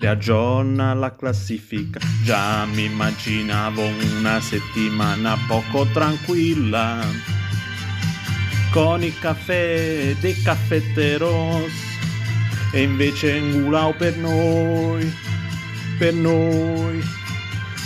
[0.00, 1.98] Riaggiorna la classifica.
[2.22, 7.04] Già mi immaginavo una settimana poco tranquilla.
[8.70, 11.72] Con il caffè dei caffetteros.
[12.72, 15.12] E invece Ngulao per noi.
[15.98, 17.02] Per noi.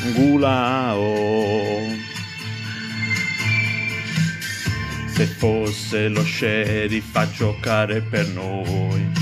[0.08, 1.14] Ngulao.
[5.06, 9.22] Se fosse lo sheriff a giocare per noi.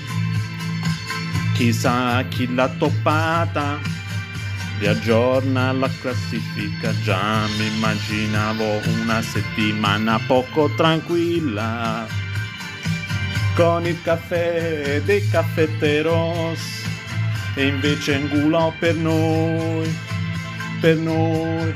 [1.61, 3.79] Chissà chi l'ha toppata.
[4.79, 6.91] Riaggiorna la classifica.
[7.03, 12.07] Già mi immaginavo una settimana poco tranquilla.
[13.53, 16.59] Con il caffè dei caffetteros.
[17.53, 19.87] E invece Ngulò per noi
[20.79, 21.75] per noi.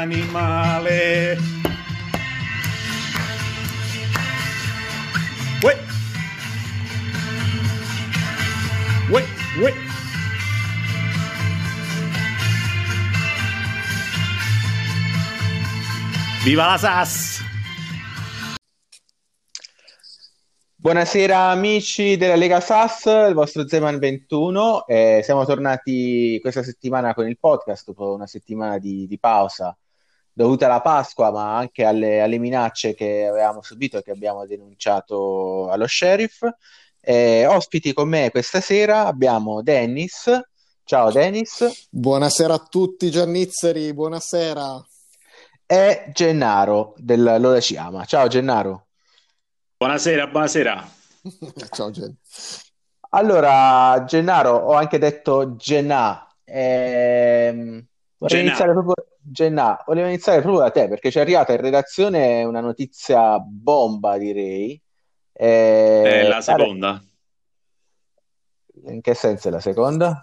[0.00, 1.36] animale.
[5.62, 5.76] Uè.
[9.10, 9.24] Uè,
[9.60, 9.72] uè.
[16.44, 17.38] Viva la SAS!
[20.76, 24.86] Buonasera amici della Lega SAS, il vostro Zeman 21.
[24.86, 29.76] Eh, siamo tornati questa settimana con il podcast dopo una settimana di, di pausa
[30.40, 35.68] dovuta alla Pasqua, ma anche alle, alle, minacce che avevamo subito e che abbiamo denunciato
[35.68, 36.48] allo sheriff.
[36.98, 40.30] Eh, ospiti con me questa sera abbiamo Dennis.
[40.82, 41.88] Ciao Dennis.
[41.90, 44.82] Buonasera a tutti Giannizzeri, buonasera.
[45.66, 48.06] E Gennaro del Lola Ciama.
[48.06, 48.86] Ciao Gennaro.
[49.76, 50.90] Buonasera, buonasera.
[51.70, 52.16] Ciao Gen.
[53.10, 56.26] Allora, Gennaro, ho anche detto Gennà.
[56.44, 57.86] Ehm,
[58.20, 62.44] vorrei iniziare proprio Gennà, volevo iniziare proprio da te perché ci è arrivata in redazione
[62.44, 64.80] una notizia bomba, direi.
[65.32, 67.02] Eh, è la seconda.
[68.86, 70.20] In che senso è la seconda?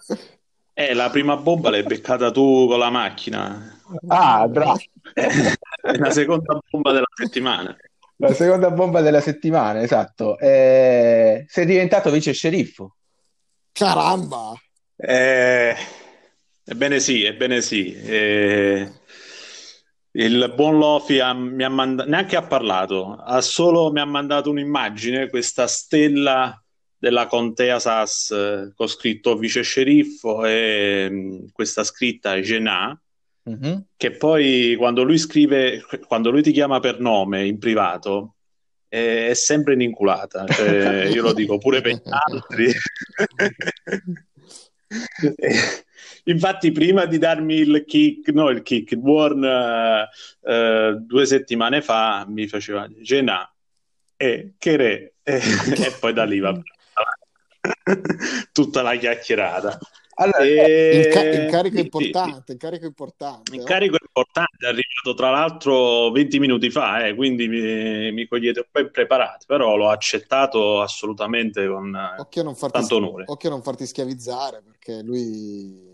[0.73, 3.81] Eh, la prima bomba l'hai beccata tu con la macchina.
[4.07, 4.79] Ah, bravo.
[5.13, 7.75] è la seconda bomba della settimana.
[8.17, 10.37] La seconda bomba della settimana, esatto.
[10.39, 12.95] Eh, sei diventato vice sceriffo.
[13.71, 14.53] Caramba!
[14.95, 15.75] Eh,
[16.69, 17.93] ebbene sì, ebbene sì.
[17.93, 18.91] Eh,
[20.11, 24.49] il buon Lofi ha, mi ha mandato, neanche ha parlato, ha solo mi ha mandato
[24.49, 26.61] un'immagine, questa stella
[26.97, 32.99] della contea Sass eh, con scritto vice sceriffo e mh, mm, questa scritta Genà
[33.47, 33.77] mm-hmm.
[33.95, 38.35] che poi quando lui scrive, quando lui ti chiama per nome in privato,
[38.87, 40.45] è, è sempre un'inculata.
[40.47, 42.73] Cioè, io lo dico pure per gli altri.
[46.27, 51.81] Infatti, prima di darmi il kick, no, il kick, il warn uh, uh, due settimane
[51.81, 53.49] fa mi faceva Genà
[54.17, 55.35] e che re, e,
[55.85, 56.59] e poi da lì va
[58.51, 59.77] tutta la chiacchierata.
[60.19, 63.55] Allora, E- Inca- incarico importante, incarico importante.
[63.55, 68.89] Incarico importante, è arrivato tra l'altro 20 minuti fa, eh, quindi mi, mi cogliete ben
[68.89, 73.25] preparato, però l'ho accettato assolutamente con eh, Occhio non farti, tanto onore.
[73.27, 75.86] occhio a non farti schiavizzare perché lui eh,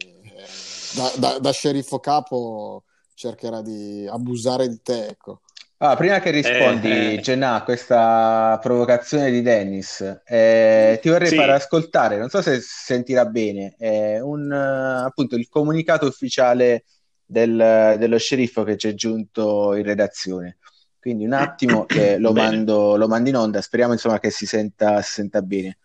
[0.96, 5.08] da, da- da sceriffo capo cercherà di abusare di te.
[5.08, 5.42] Ecco.
[5.78, 7.20] Ah, prima che rispondi, Eh, eh.
[7.20, 11.36] Jenna, a questa provocazione di Dennis, eh, ti vorrei Sì.
[11.36, 16.86] far ascoltare, non so se sentirà bene, eh, un, eh, appunto il comunicato ufficiale
[17.26, 20.58] del- dello sceriffo che ci è giunto in redazione.
[21.00, 25.02] Quindi un attimo che lo mando, lo mando in onda, speriamo insomma che si senta,
[25.02, 25.80] si senta bene.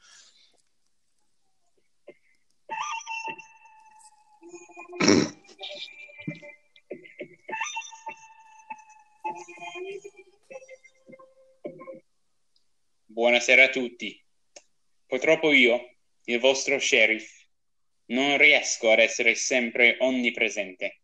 [13.06, 14.20] Buonasera a tutti.
[15.06, 17.46] Purtroppo io, il vostro sheriff,
[18.06, 21.00] non riesco ad essere sempre onnipresente.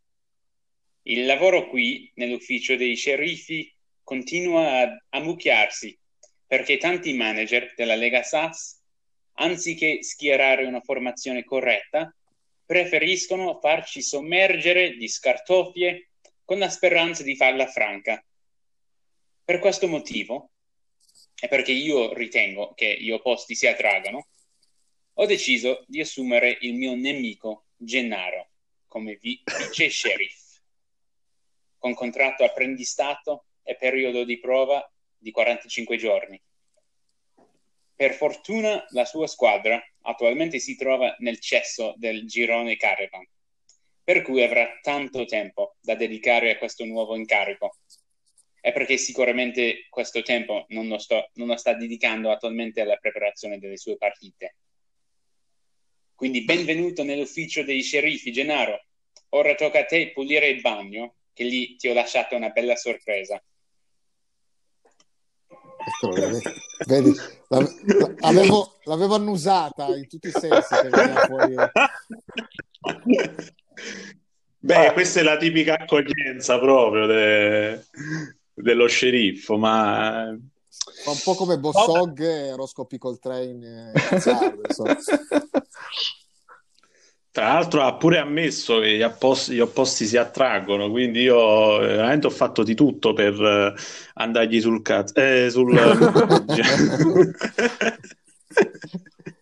[1.02, 5.98] Il lavoro qui, nell'ufficio dei sceriffi, continua a ammucchiarsi
[6.46, 8.80] perché tanti manager della Lega SAS,
[9.34, 12.14] anziché schierare una formazione corretta,
[12.66, 16.10] preferiscono farci sommergere di scartoffie
[16.44, 18.24] con la speranza di farla franca.
[19.44, 20.50] Per questo motivo,
[21.40, 24.28] e perché io ritengo che gli opposti si attragano,
[25.14, 28.48] ho deciso di assumere il mio nemico Gennaro
[28.86, 30.60] come vi- vice sheriff,
[31.78, 36.40] con contratto apprendistato e periodo di prova di 45 giorni.
[37.96, 43.26] Per fortuna la sua squadra attualmente si trova nel cesso del girone Caravan,
[44.02, 47.76] per cui avrà tanto tempo da dedicare a questo nuovo incarico
[48.64, 53.58] è perché sicuramente questo tempo non lo, sto, non lo sta dedicando attualmente alla preparazione
[53.58, 54.56] delle sue partite.
[56.14, 58.86] Quindi benvenuto nell'ufficio dei sceriffi, Gennaro.
[59.34, 63.38] Ora tocca a te pulire il bagno, che lì ti ho lasciato una bella sorpresa.
[65.86, 66.42] Eccolo, vedi,
[66.86, 67.14] vedi,
[67.48, 70.74] la- la- avevo, l'avevo annusata in tutti i sensi
[71.26, 71.56] fuori.
[74.58, 77.84] Beh, questa è la tipica accoglienza proprio de-
[78.54, 80.34] dello sceriffo, ma
[81.02, 83.92] Fa un po' come Bossog e Roscoe Pickle Train eh.
[87.34, 91.86] tra l'altro ha pure ammesso che gli opposti, gli opposti si attraggono, quindi io eh,
[91.88, 93.74] veramente ho fatto di tutto per eh,
[94.14, 95.14] andargli sul cazzo.
[95.16, 95.74] Eh, sul...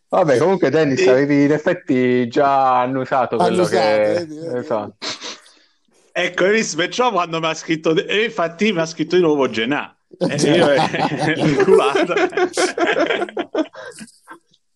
[0.09, 4.25] Vabbè, comunque Dennis, E- avevi in effetti già annusato quello che...
[4.27, 4.39] vedi.
[4.39, 4.97] Esatto.
[6.13, 6.79] Ecco, hai visto?
[6.79, 9.95] Perciò quando mi ha scritto, e infatti mi ha scritto di nuovo Genà.
[10.19, 10.81] E io eh,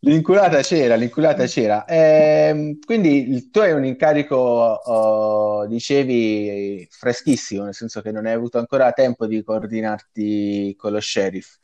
[0.07, 0.61] l'inculata.
[0.63, 1.85] C'era, l'inculata c'era.
[1.87, 8.33] Ehm, quindi il tuo è un incarico, oh, dicevi, freschissimo, nel senso che non hai
[8.33, 11.59] avuto ancora tempo di coordinarti con lo sheriff.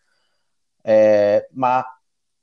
[0.83, 1.85] Eh, ma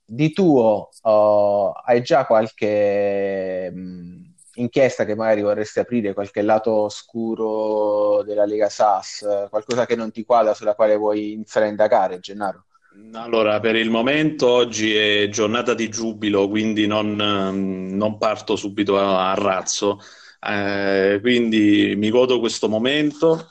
[0.06, 8.24] di tuo, oh, hai già qualche mh, inchiesta che magari vorresti aprire, qualche lato oscuro
[8.24, 12.66] della Lega SAS, qualcosa che non ti quadra, sulla quale vuoi iniziare a indagare, Gennaro?
[13.14, 19.32] Allora, per il momento oggi è giornata di giubilo, quindi non, non parto subito a,
[19.32, 20.00] a razzo.
[20.42, 23.48] Eh, quindi mi godo questo momento.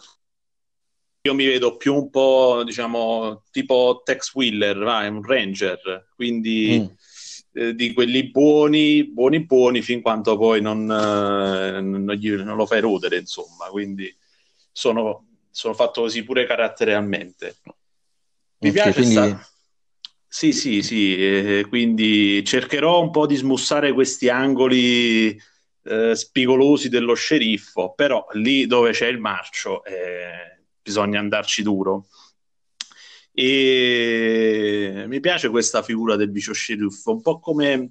[1.23, 6.87] Io mi vedo più un po', diciamo, tipo Tex Wheeler, vai, un ranger, quindi Mm.
[7.52, 12.67] eh, di quelli buoni, buoni, buoni, fin quanto poi non, eh, non gli- non lo
[12.67, 13.67] fai rodere, insomma.
[13.71, 14.14] Quindi
[14.73, 17.57] sono, sono fatto così pure caratterialmente.
[18.61, 19.47] Mi Ok, piace quindi- sta-
[20.31, 25.41] Sì, sì, sì, eh, quindi cercherò un po' di smussare questi angoli
[25.85, 32.09] eh, spigolosi dello sceriffo, però lì dove c'è il marcio eh, bisogna andarci duro.
[33.33, 37.91] E mi piace questa figura del vice sceriffo, un po' come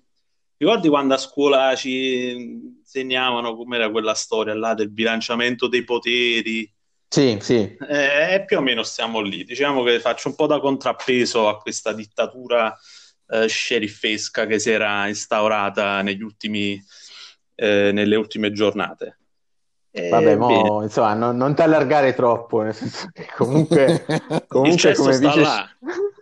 [0.58, 2.30] ricordi quando a scuola ci
[2.82, 6.72] insegnavano com'era quella storia là del bilanciamento dei poteri.
[7.10, 7.78] Sì, sì.
[7.90, 9.44] Eh, più o meno stiamo lì.
[9.44, 12.78] Diciamo che faccio un po' da contrappeso a questa dittatura
[13.30, 16.82] eh, sceriffesca che si era instaurata negli ultimi,
[17.56, 19.20] eh, nelle ultime giornate.
[19.92, 24.06] Eh, Vabbè, mo, insomma, non, non ti allargare troppo, nel senso che comunque,
[24.48, 25.68] comunque come là.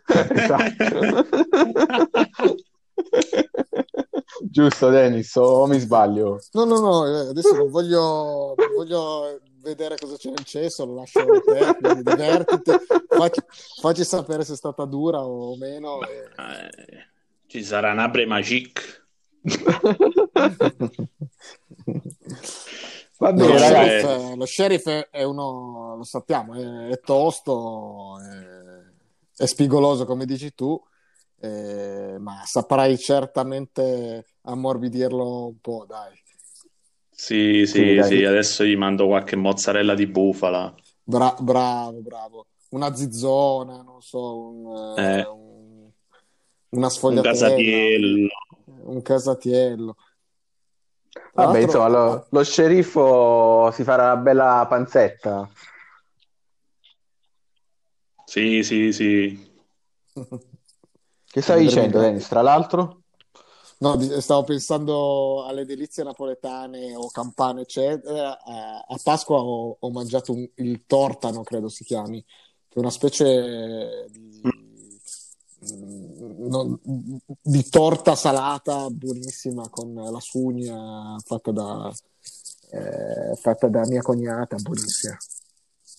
[0.07, 1.25] Esatto.
[4.41, 6.39] Giusto, Dennis, o mi sbaglio?
[6.51, 10.95] No, no, no, eh, adesso non voglio, non voglio vedere cosa c'è nel cesso, lo
[10.95, 12.71] lascio a te, quindi divertiti,
[13.07, 13.41] facci,
[13.81, 15.99] facci sapere se è stata dura o meno.
[16.01, 17.07] e- Eh,
[17.47, 19.03] ci sarà un abre magic.
[23.17, 23.59] Va Lo bene, eh.
[23.59, 30.25] sheriff, lo sheriff è, è uno, lo sappiamo, è, è tosto, è, è spigoloso come
[30.25, 30.77] dici tu,
[31.39, 36.11] eh, ma saprai certamente ammorbidirlo un po', dai.
[37.15, 40.73] Sì, Sì, sì, adesso gli mando qualche mozzarella di bufala.
[41.03, 42.47] Bra- bravo, bravo.
[42.69, 45.25] Una zizzona, non so, un, eh, Eh.
[45.27, 45.91] un-
[46.69, 48.27] una Un sfogliatella, casatiello.
[48.65, 49.95] un casatiello.
[51.33, 55.47] Tra Vabbè, l'altro- insomma, lo, lo sceriffo si farà una bella panzetta.
[58.27, 59.53] Sì, sì, sì.
[61.25, 62.27] Che stavi dicendo, Dennis?
[62.27, 63.03] Tra l'altro?
[63.77, 68.41] No, stavo pensando alle delizie napoletane o campane, eccetera.
[68.41, 72.89] A, a Pasqua ho, ho mangiato un- il tortano, credo si chiami, che è una
[72.89, 74.41] specie di,
[75.73, 76.79] mm, non-
[77.41, 81.91] di torta salata buonissima con la sugna fatta da,
[82.71, 85.17] eh, fatta da mia cognata, buonissima.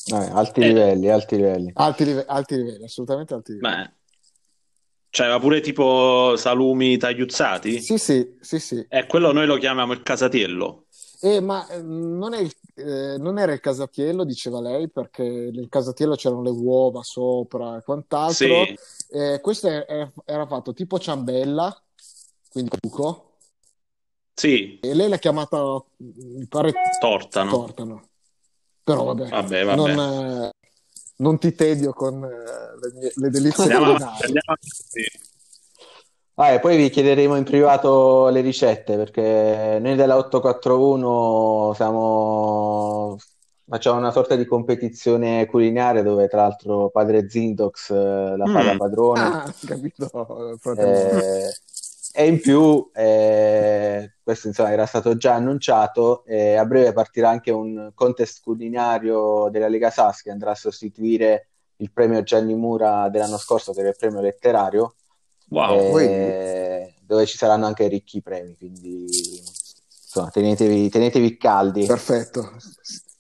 [0.09, 0.67] Eh, alti Eh.
[0.69, 1.71] livelli, alti livelli.
[1.75, 3.75] Alti, live- alti livelli, assolutamente alti livelli.
[3.85, 3.93] Beh,
[5.17, 7.81] c'era pure tipo salumi tagliuzzati.
[7.81, 8.87] Sì, sì, sì, sì.
[8.87, 10.85] E quello noi lo chiamiamo il casatiello.
[11.23, 16.17] Eh, ma eh, non, è eh, non era il casatiello, diceva lei, perché nel casatiello
[16.17, 18.35] c'erano le uova sopra e quant'altro.
[18.35, 21.75] Sì, Eh, questo è- è- era fatto tipo ciambella,
[22.51, 23.37] quindi buco,
[24.35, 27.51] sì, e lei l'ha chiamata, mi pare, tortano.
[27.51, 28.09] tortano.
[28.85, 29.95] Però vabbè, Vabbè, vabbè.
[29.95, 30.51] Non, eh,
[31.19, 34.09] non ti tedio con eh, le, mie- le delizie Andiamo, andiamo
[34.45, 35.25] avanti.
[36.39, 43.17] Ah, e poi vi chiederemo in privato le ricette perché noi della 841 siamo...
[43.67, 48.67] facciamo una sorta di competizione culinaria dove tra l'altro padre Zindox eh, la fa Mm.
[48.67, 49.21] da padrone.
[49.21, 50.59] Ah, capito.
[50.77, 51.49] Eh,
[52.19, 57.51] e in più, eh, questo insomma era stato già annunciato, eh, a breve partirà anche
[57.51, 63.37] un contest culinario della Lega Sas che andrà a sostituire il premio Gianni Mura dell'anno
[63.37, 64.95] scorso, che era il premio letterario,
[65.49, 65.99] Wow.
[65.99, 69.05] eh, dove ci saranno anche ricchi premi, quindi
[69.89, 71.85] insomma tenetevi, tenetevi caldi.
[71.85, 72.57] Perfetto,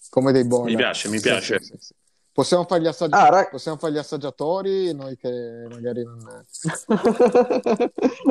[0.08, 0.70] come dei buoni.
[0.70, 1.58] Mi piace, mi piace.
[1.60, 1.94] Sì, sì, sì.
[2.36, 6.18] Possiamo fare gli assaggi- Ah, ra- possiamo fare gli assaggiatori, noi che magari non...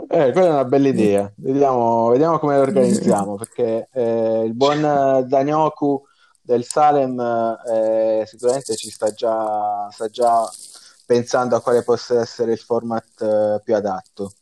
[0.08, 1.32] Eh, quella è una bella idea.
[1.36, 6.06] Vediamo, vediamo come lo organizziamo, perché eh, il buon Danyoku
[6.40, 7.20] del Salem
[7.68, 10.48] eh, sicuramente ci sta già, sta già
[11.08, 14.34] pensando a quale possa essere il format eh, più adatto.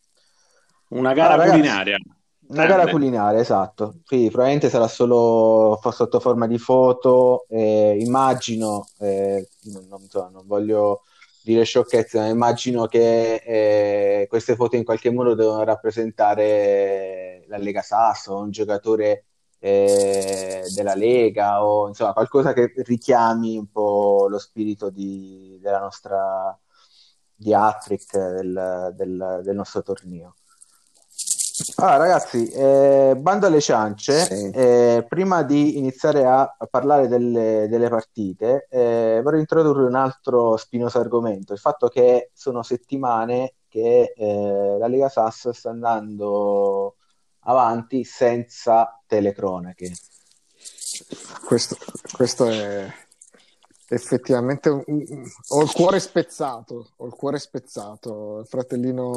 [0.89, 1.97] Una gara Ah, ragazzi, culinaria.
[2.47, 4.01] Una gara culinaria, esatto.
[4.05, 7.45] Quindi probabilmente sarà solo sotto forma di foto.
[7.49, 9.47] eh, immagino, eh,
[9.89, 11.01] non, so, non voglio
[11.41, 17.81] dire sciocchezze, ma immagino che eh, queste foto in qualche modo devono rappresentare la Lega
[17.81, 19.25] Sasso, un giocatore
[19.59, 26.57] eh, della Lega o insomma qualcosa che richiami un po' lo spirito di- della nostra
[27.35, 30.35] di Hattrick del, del- del nostro torneo.
[31.75, 34.49] Allora, ragazzi, eh, bando alle ciance, Sì.
[34.55, 40.57] eh, prima di iniziare a, a parlare delle, delle partite, eh, vorrei introdurre un altro
[40.57, 46.95] spinoso argomento, il fatto che sono settimane che eh, la Lega Sass sta andando
[47.41, 49.91] avanti senza telecronache.
[51.45, 51.77] Questo,
[52.13, 52.91] questo è
[53.89, 58.39] effettivamente un- un- ho il cuore spezzato, ho il cuore spezzato.
[58.39, 59.11] Il fratellino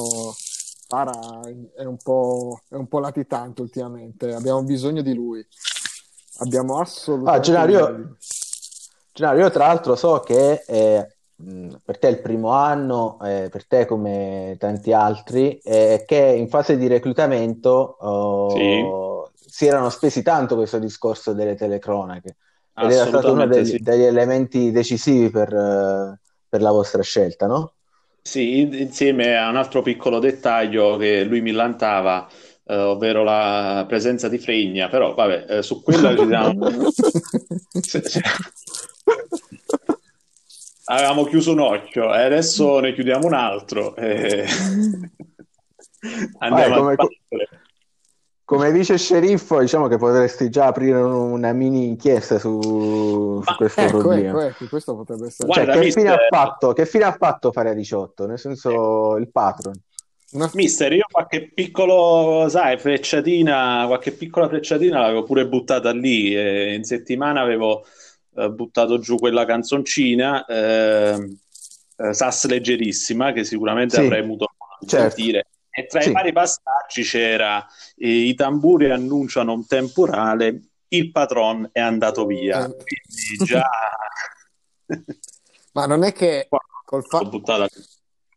[0.89, 1.41] Sara
[1.75, 5.45] è un po', è un po' latitante ultimamente, abbiamo bisogno di lui.
[6.39, 8.17] Abbiamo Ah, assolutamente Gennaro, di lui.
[9.13, 13.49] Gennaro, io tra l'altro so che eh, mh, per te è il primo anno, eh,
[13.51, 20.23] per te come tanti altri, eh, che in fase di reclutamento oh, si erano spesi
[20.23, 22.37] tanto questo discorso delle telecronache
[22.79, 23.79] ed era stato uno degli, sì.
[23.79, 27.73] degli elementi decisivi per, eh, per la vostra scelta, no?
[28.27, 32.29] Sì, in- insieme a un altro piccolo dettaglio che lui mi lantava,
[32.65, 36.67] eh, ovvero la presenza di Fregna, però vabbè, eh, su quello ci siamo...
[40.89, 43.95] Avevamo chiuso un occhio e adesso ne chiudiamo un altro.
[43.95, 44.45] e
[46.39, 47.49] Andiamo Vabbè, come- a battere.
[48.47, 53.81] Come vice sceriffo, diciamo che potresti già aprire un- una mini inchiesta su, su questo
[53.81, 54.29] Ecco, problema.
[54.29, 57.13] ecco, ecco, questo potrebbe essere Cioè, Guarda, che fine mister- ha fatto, che fine ha
[57.13, 58.25] fatto fare a 18?
[58.27, 59.75] Nel senso, il patron.
[60.33, 66.33] una- Mister, io qualche piccolo, sai, frecciatina, qualche piccola frecciatina l'avevo pure buttata lì.
[66.37, 67.85] e in settimana avevo
[68.37, 71.37] eh, buttato giù quella canzoncina, ehm,
[71.97, 75.15] eh, Sass leggerissima, che sicuramente Sì, avrei avuto modo di certo.
[75.17, 75.47] sentire.
[75.79, 76.09] E tra Sì.
[76.09, 77.65] i vari passaggi c'era
[77.97, 82.65] eh, i tamburi annunciano un temporale, il patron è andato via.
[82.65, 82.75] Eh.
[82.75, 83.69] Quindi già
[85.73, 86.49] Ma non è che
[86.85, 87.69] col, fa- buttata.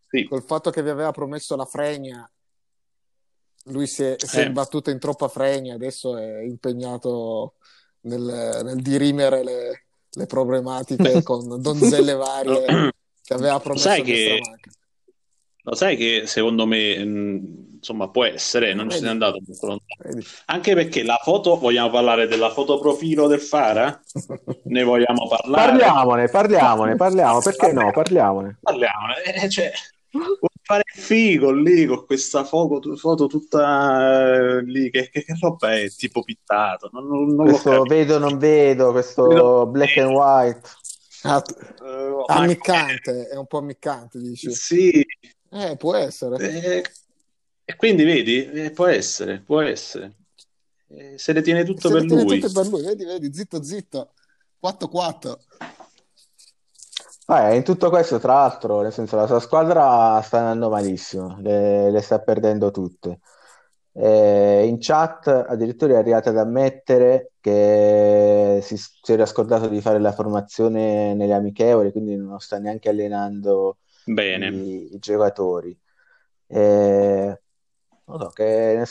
[0.10, 0.25] Sì.
[0.25, 2.29] col fatto che vi aveva promesso la fregna,
[3.65, 7.55] lui si è, si è imbattuto in troppa fregna, adesso è impegnato
[8.01, 12.65] nel, nel dirimere le, le problematiche con donzelle varie
[13.24, 14.41] che aveva promesso Sai che-.
[15.63, 20.01] Lo sai che secondo me, mh, insomma, può essere, non ci sei andato molto lontano.
[20.04, 20.25] Vedi?
[20.46, 24.01] Anche perché la foto, vogliamo parlare della foto profilo del Fara?
[24.63, 25.72] Ne vogliamo parlare?
[25.78, 27.92] Parliamone, parliamone, parliamo, perché no?
[27.92, 28.58] Parliamone.
[28.62, 29.24] Parliamone.
[29.24, 29.72] Eh, cioè,
[30.12, 30.32] vuoi
[30.63, 35.89] fare figo lì con questa foto, foto tutta eh, lì, che, che- che roba è?
[35.89, 40.62] Tipo pittato, non, non, non lo Questo vedo, non vedo, questo Vedo- black and white.
[41.24, 41.44] Ah,
[41.84, 44.51] Eh, ma- ammiccante, è un po' ammiccante, dici.
[44.54, 45.06] Sì,
[45.51, 46.38] Eh, può essere.
[46.38, 46.84] eh,
[47.65, 50.13] e quindi vedi, Eh, può essere, può essere.
[50.89, 52.39] Eh, se le tiene tutto Se per le tiene lui.
[52.39, 54.13] tutte per lui, vedi, vedi, zitto, zitto.
[54.60, 55.39] 4-4.
[57.27, 61.91] Ah, in tutto questo, tra l'altro, nel senso, la sua squadra sta andando malissimo, le,
[61.91, 63.20] le sta perdendo tutte.
[63.91, 70.00] Eh, in chat addirittura è arrivata ad ammettere che si, si era scordato di fare
[70.00, 73.77] la formazione nelle amichevoli, quindi non sta neanche allenando.
[74.53, 75.77] I, i giocatori.
[76.48, 77.39] Eh,
[78.06, 78.84] non so, che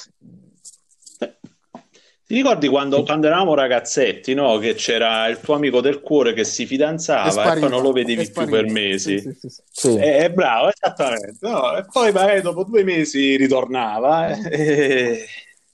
[1.18, 4.58] Ti ricordi quando, quando eravamo ragazzetti, no?
[4.58, 7.92] Che c'era il tuo amico del cuore che si fidanzava e sparita, poi non lo
[7.92, 9.18] vedevi più per mesi.
[9.18, 9.96] Sì, sì, sì, sì.
[9.96, 11.38] Eh, eh, bravo, esattamente.
[11.40, 11.76] no?
[11.76, 14.28] E poi magari dopo due mesi ritornava.
[14.28, 15.26] eh, e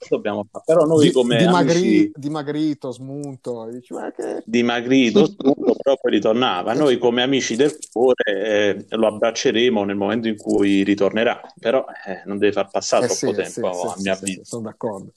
[0.09, 0.65] dobbiamo fare?
[0.67, 3.69] Però noi Di- come dimagri- amici dimagrito, smunto.
[3.71, 4.43] Dici, ma che...
[4.45, 6.73] dimagrito, tutto, però poi ritornava.
[6.75, 11.41] Noi come amici del cuore eh, lo abbracceremo nel momento in cui ritornerà.
[11.59, 14.23] Però eh, non deve far passare Eh troppo sì, tempo, sì, a sì, mio sì,
[14.23, 14.41] avviso.
[14.43, 15.13] sì, sono d'accordo.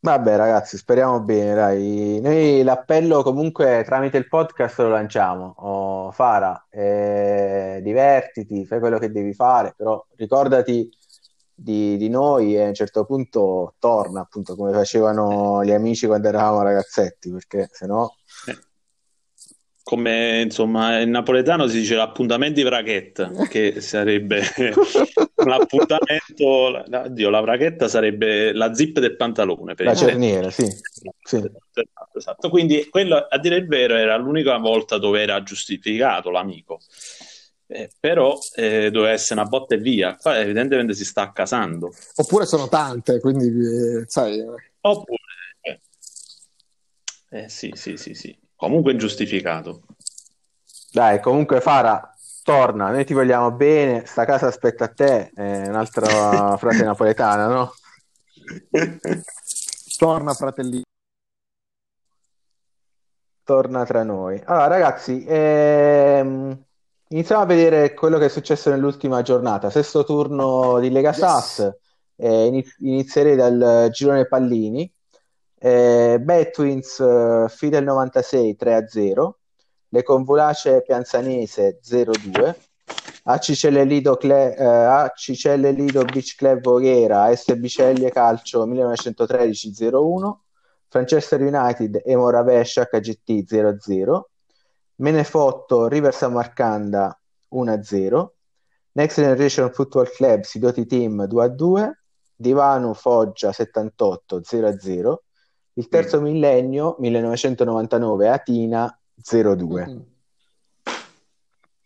[0.00, 2.20] Vabbè, ragazzi, speriamo bene, dai.
[2.22, 5.54] Noi l'appello comunque tramite il podcast lo lanciamo.
[5.58, 10.88] Oh, Fara, eh, divertiti, fai quello che devi fare, però ricordati
[11.60, 16.28] di, di noi e a un certo punto torna, appunto, come facevano gli amici quando
[16.28, 18.16] eravamo ragazzetti, perché se no...
[19.82, 24.42] Come insomma in napoletano si dice l'appuntamento di vraghetta, che sarebbe
[25.46, 30.14] l'appuntamento, la, la- vraghetta sarebbe la zip del pantalone, per La esempio.
[30.14, 30.66] cerniera, sì.
[31.22, 31.36] Sì.
[31.36, 32.50] Esatto, esatto.
[32.50, 36.80] Quindi quello, a dire il vero, era l'unica volta dove era giustificato l'amico.
[37.70, 40.16] Eh, però eh, doveva essere una botta e via.
[40.16, 41.92] Qua evidentemente si sta accasando.
[42.16, 44.42] Oppure sono tante, quindi eh, sai,
[44.80, 45.18] Oppure,
[45.60, 45.80] eh,
[47.30, 48.36] eh, sì, sì, sì, sì.
[48.56, 49.82] Comunque ingiustificato.
[50.90, 56.56] Dai, comunque Fara, torna, noi ti vogliamo bene, sta casa aspetta a te, è un'altra
[56.58, 57.74] frase napoletana, no?
[59.98, 60.84] torna fratellino.
[63.44, 64.40] torna tra noi.
[64.44, 66.64] Allora, ragazzi, ehm,
[67.08, 69.70] iniziamo a vedere quello che è successo nell'ultima giornata.
[69.70, 71.18] Sesto turno di Lega Yes.
[71.18, 71.70] Sass.
[72.16, 74.90] Eh, iniz- inizierei dal girone pallini.
[75.60, 79.38] Eh, Betwins, eh, Fidel 96 3-0.
[79.88, 82.56] Le Convulace Pianzanese 0-2.
[83.24, 90.42] Acicelle Lido, Cle- eh, Acicelle Lido Beach Club Voghera, S Biceglie Calcio 1913 0-1.
[90.90, 94.30] Manchester United e Moravesh HGT 0-0,
[95.00, 97.16] Menefotto River Samarcanda
[97.54, 98.28] 1-0,
[98.92, 101.90] Next Generation Football Club Sidoti Team 2-2,
[102.34, 105.16] Divanu Foggia 78 0-0,
[105.74, 109.88] il terzo millennio 1999 Atina 0-2.
[109.88, 109.98] Mm.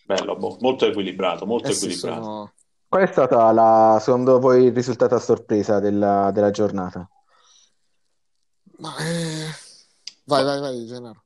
[0.07, 2.23] Bello, molto equilibrato, molto Eh sì, equilibrato.
[2.23, 2.53] sono-
[2.89, 7.09] Qual è stata la, secondo voi il risultato a sorpresa della, della giornata?
[8.79, 9.47] Ma, eh,
[10.25, 11.23] Vai, vai, vai, Gennaro.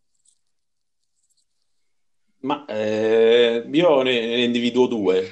[2.47, 5.31] Ma eh, io ne, ne individuo due.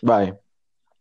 [0.00, 0.34] Vai.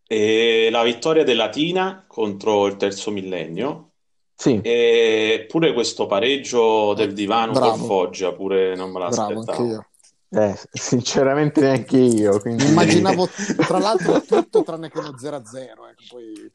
[0.06, 3.92] E la vittoria della Tina contro il terzo millennio
[4.36, 7.70] Sì, e pure questo pareggio del divano bravo.
[7.70, 9.86] col Foggia, pure non me l'aspettavo.
[10.30, 12.40] eh, sinceramente neanche io.
[12.42, 12.66] Quindi...
[12.66, 13.30] Immaginavo,
[13.66, 15.56] tra l'altro, tutto tranne che uno 0-0.
[15.56, 16.52] Ecco, poi...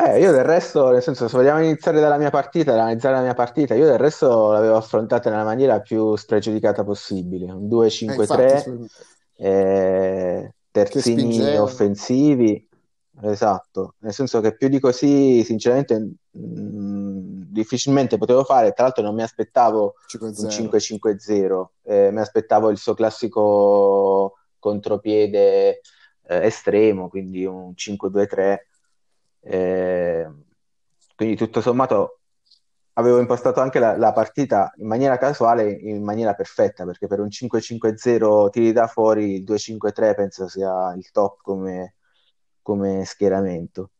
[0.00, 3.34] Eh, io del resto, nel senso, se vogliamo iniziare dalla mia partita, analizzare la mia
[3.34, 7.50] partita, io del resto l'avevo affrontata nella maniera più spregiudicata possibile.
[7.50, 8.86] Un Eh, 2-5-3, infatti, su-
[9.38, 12.68] eh, terzini offensivi,
[13.22, 15.98] esatto, nel senso che più di così, sinceramente,
[16.30, 18.70] mh, difficilmente potevo fare.
[18.72, 20.48] Tra l'altro, non mi aspettavo un 5-0.
[20.48, 25.80] 5-5-0, eh, mi aspettavo il suo classico contropiede
[26.28, 28.67] eh, estremo, quindi un 5-2-3.
[29.40, 30.28] Eh,
[31.14, 32.20] quindi tutto sommato
[32.94, 37.28] avevo impostato anche la, la, partita in maniera casuale, in maniera perfetta, perché per un
[37.28, 41.94] 5-5-0 tiri da fuori, il 2-5-3 penso sia il top come,
[42.60, 43.92] come schieramento.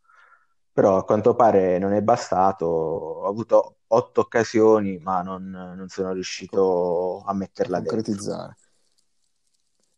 [0.73, 6.13] Però a quanto pare non è bastato, ho avuto otto occasioni, ma non, non sono
[6.13, 8.57] riuscito a metterla a concretizzare.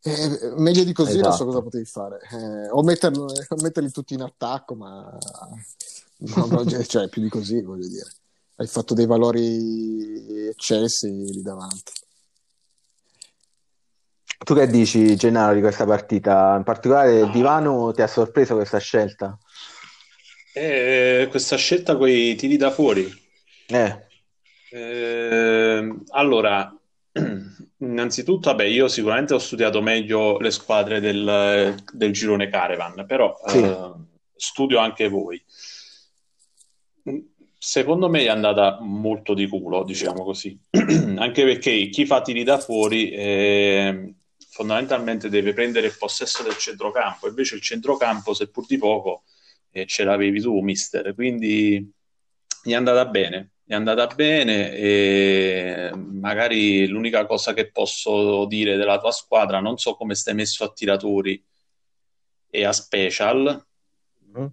[0.02, 1.28] Eh, meglio di così esatto.
[1.28, 2.18] non so cosa potevi fare.
[2.30, 5.18] Eh, o, metterli, o, metterli, tutti in attacco, ma
[6.34, 8.10] no, no, cioè, più di così, voglio dire.
[8.56, 11.92] Hai fatto dei valori eccessi lì davanti.
[14.42, 16.56] Tu che dici, Gennaro, di questa partita?
[16.56, 19.38] In particolare, il Divano ti ha sorpreso questa scelta?
[20.52, 23.08] Eh, questa scelta con i tiri da fuori.
[23.66, 24.08] Eh.
[24.70, 26.74] Eh, allora,
[27.80, 33.62] innanzitutto, vabbè, io sicuramente ho studiato meglio le squadre del, del girone Caravan, però sì.
[33.62, 33.92] eh,
[34.36, 35.42] studio anche voi.
[37.62, 42.58] Secondo me è andata molto di culo, diciamo così, anche perché chi fa tiri da
[42.58, 44.14] fuori eh,
[44.50, 49.24] fondamentalmente deve prendere il possesso del centrocampo, invece il centrocampo, seppur di poco,
[49.70, 51.92] eh, ce l'avevi tu, mister, quindi
[52.62, 58.98] gli è andata bene è andata bene e magari l'unica cosa che posso dire della
[58.98, 61.40] tua squadra, non so come stai messo a tiratori
[62.50, 63.64] e a special,
[64.37, 64.46] mm.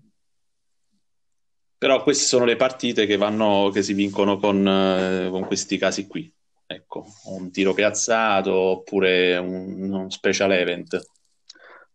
[1.80, 6.06] però queste sono le partite che, vanno, che si vincono con, eh, con questi casi
[6.06, 6.32] qui.
[6.67, 11.03] Ecco, un tiro piazzato oppure un, un special event.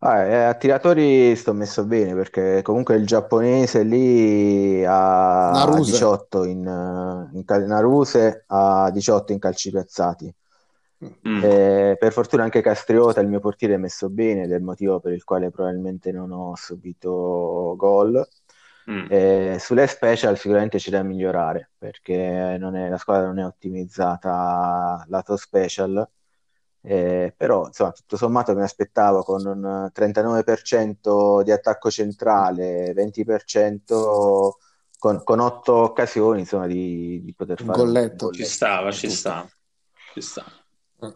[0.05, 5.93] Ah, eh, a tiratori sto messo bene perché comunque il giapponese lì ha Naruse.
[5.93, 10.35] 18 in, in cal- Naruse ha 18 in calci piazzati.
[11.29, 11.45] Mm.
[11.45, 14.99] Eh, per fortuna anche Castriota, il mio portiere, è messo bene ed è il motivo
[14.99, 18.27] per il quale probabilmente non ho subito gol.
[18.91, 19.07] Mm.
[19.09, 25.05] Eh, sulle special sicuramente c'è da migliorare perché non è, la squadra non è ottimizzata
[25.07, 26.09] lato special
[26.83, 34.51] eh, però insomma, tutto sommato mi aspettavo con un 39% di attacco centrale, 20%
[34.99, 38.27] con, con 8 occasioni insomma, di, di poter fare golletto.
[38.27, 38.31] un golletto.
[38.33, 39.49] Ci stava, ci stava.
[40.13, 40.21] Ci.
[41.01, 41.15] Eh,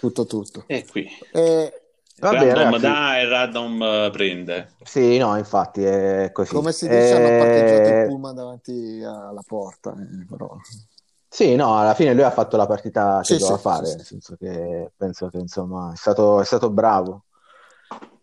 [0.00, 0.64] tutto tutto.
[0.66, 1.08] E qui.
[1.32, 1.84] Eh,
[2.16, 4.72] Vabbè, random dà e random eh, prende.
[4.82, 6.54] Sì, no, infatti è così.
[6.54, 7.12] Come si dice, eh...
[7.12, 9.92] hanno parcheggiato il pullman davanti alla porta.
[9.92, 10.56] Eh, però...
[11.34, 13.96] Sì, no, alla fine lui ha fatto la partita che sì, doveva sì, fare, sì,
[13.96, 17.24] nel senso che penso che insomma è stato, è stato bravo.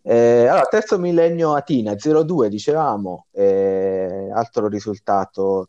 [0.00, 5.68] Eh, allora, terzo millennio Atina 0-2, dicevamo, eh, altro risultato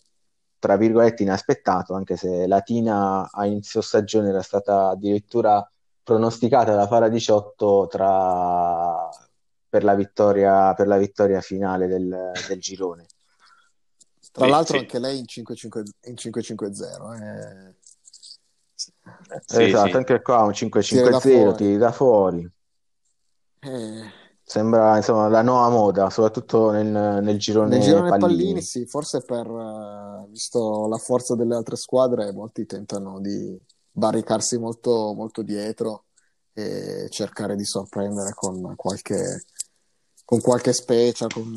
[0.57, 5.69] tra virgolette inaspettato, anche se Latina a inizio stagione era stata addirittura
[6.01, 9.09] pronosticata da Fara 18 tra...
[9.67, 13.05] per, la vittoria, per la vittoria finale del, del girone.
[14.33, 14.79] Tra sì, l'altro sì.
[14.79, 17.21] anche lei in 5-5-0.
[17.21, 17.75] Eh.
[19.45, 22.51] Sì, esatto, anche qua un 5-5-0, tiri da fuori.
[23.59, 24.21] Eh.
[24.43, 28.37] Sembra insomma la nuova moda, soprattutto nel, nel girone, nel girone pallini.
[28.37, 28.61] pallini.
[28.63, 33.55] Sì, forse per, uh, visto la forza delle altre squadre, molti tentano di
[33.91, 36.05] barricarsi molto, molto dietro
[36.53, 39.43] e cercare di sorprendere con qualche,
[40.25, 41.53] con qualche special, con,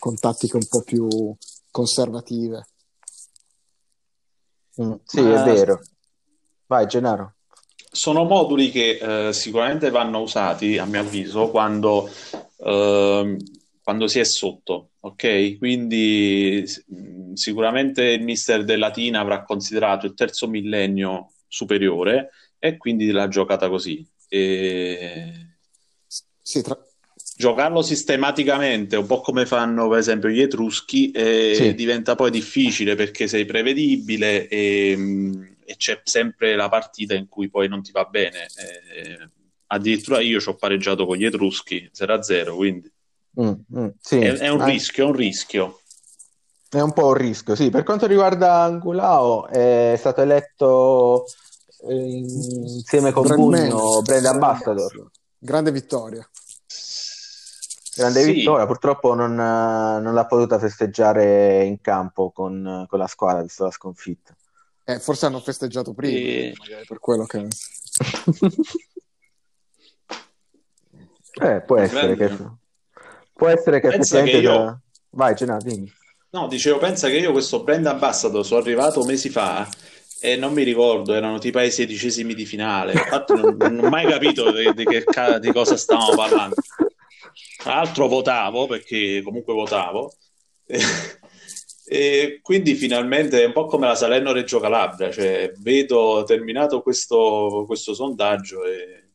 [0.00, 1.06] con tattiche un po' più
[1.70, 2.66] conservative.
[4.80, 5.40] Mm, sì, Ma...
[5.40, 5.80] è vero.
[6.66, 7.34] Vai, Gennaro.
[7.90, 12.08] Sono moduli che eh, sicuramente vanno usati, a mio avviso, quando,
[12.58, 13.36] eh,
[13.82, 15.56] quando si è sotto, ok?
[15.56, 16.64] Quindi
[17.32, 24.06] sicuramente il mister dell'Atina avrà considerato il terzo millennio superiore e quindi l'ha giocata così.
[24.28, 25.56] E...
[26.42, 26.78] Sì, tra,
[27.38, 31.74] giocarlo sistematicamente, un po' come fanno per esempio gli Etruschi, eh, sì.
[31.74, 34.98] diventa poi difficile perché sei prevedibile e,
[35.64, 38.48] e, c'è sempre la partita in cui poi non ti va bene.
[38.56, 39.30] Eh,
[39.68, 42.90] addirittura io ci ho pareggiato con gli Etruschi 0-0, quindi
[43.40, 44.18] mm, mm, sì.
[44.18, 44.72] è, è, un eh.
[44.72, 45.80] rischio, è un rischio.
[46.68, 47.70] È un po' un rischio, sì.
[47.70, 51.26] Per quanto riguarda Angulao, è stato eletto
[51.88, 55.08] eh, insieme con Bugno Brand Ambassador.
[55.38, 56.28] Grande vittoria.
[57.98, 58.32] Grande sì.
[58.32, 63.72] vittoria, purtroppo non, non, l'ha potuta festeggiare in campo con, con la squadra, visto la
[63.72, 64.36] sconfitta.
[64.84, 66.54] Eh, forse hanno festeggiato prima, e...
[66.56, 67.48] magari per quello che...
[71.42, 72.36] eh, può essere che...
[73.32, 74.38] Può essere che effettivamente...
[74.38, 74.52] Io...
[74.52, 74.78] Da...
[75.10, 75.92] Vai, Gennaro, dimmi.
[76.30, 79.68] No, dicevo, pensa che io questo brand ambassador sono arrivato mesi fa
[80.20, 82.92] E non mi ricordo, erano tipo ai sedicesimi di finale.
[82.92, 85.04] Infatti non, non ho mai capito di, di, che,
[85.40, 86.54] di cosa stavamo parlando.
[87.58, 90.12] Tra l'altro votavo, perché comunque votavo.
[91.90, 97.94] E, quindi finalmente è un po' come la Salerno-Reggio Calabria, cioè vedo terminato questo, questo
[97.94, 99.08] sondaggio e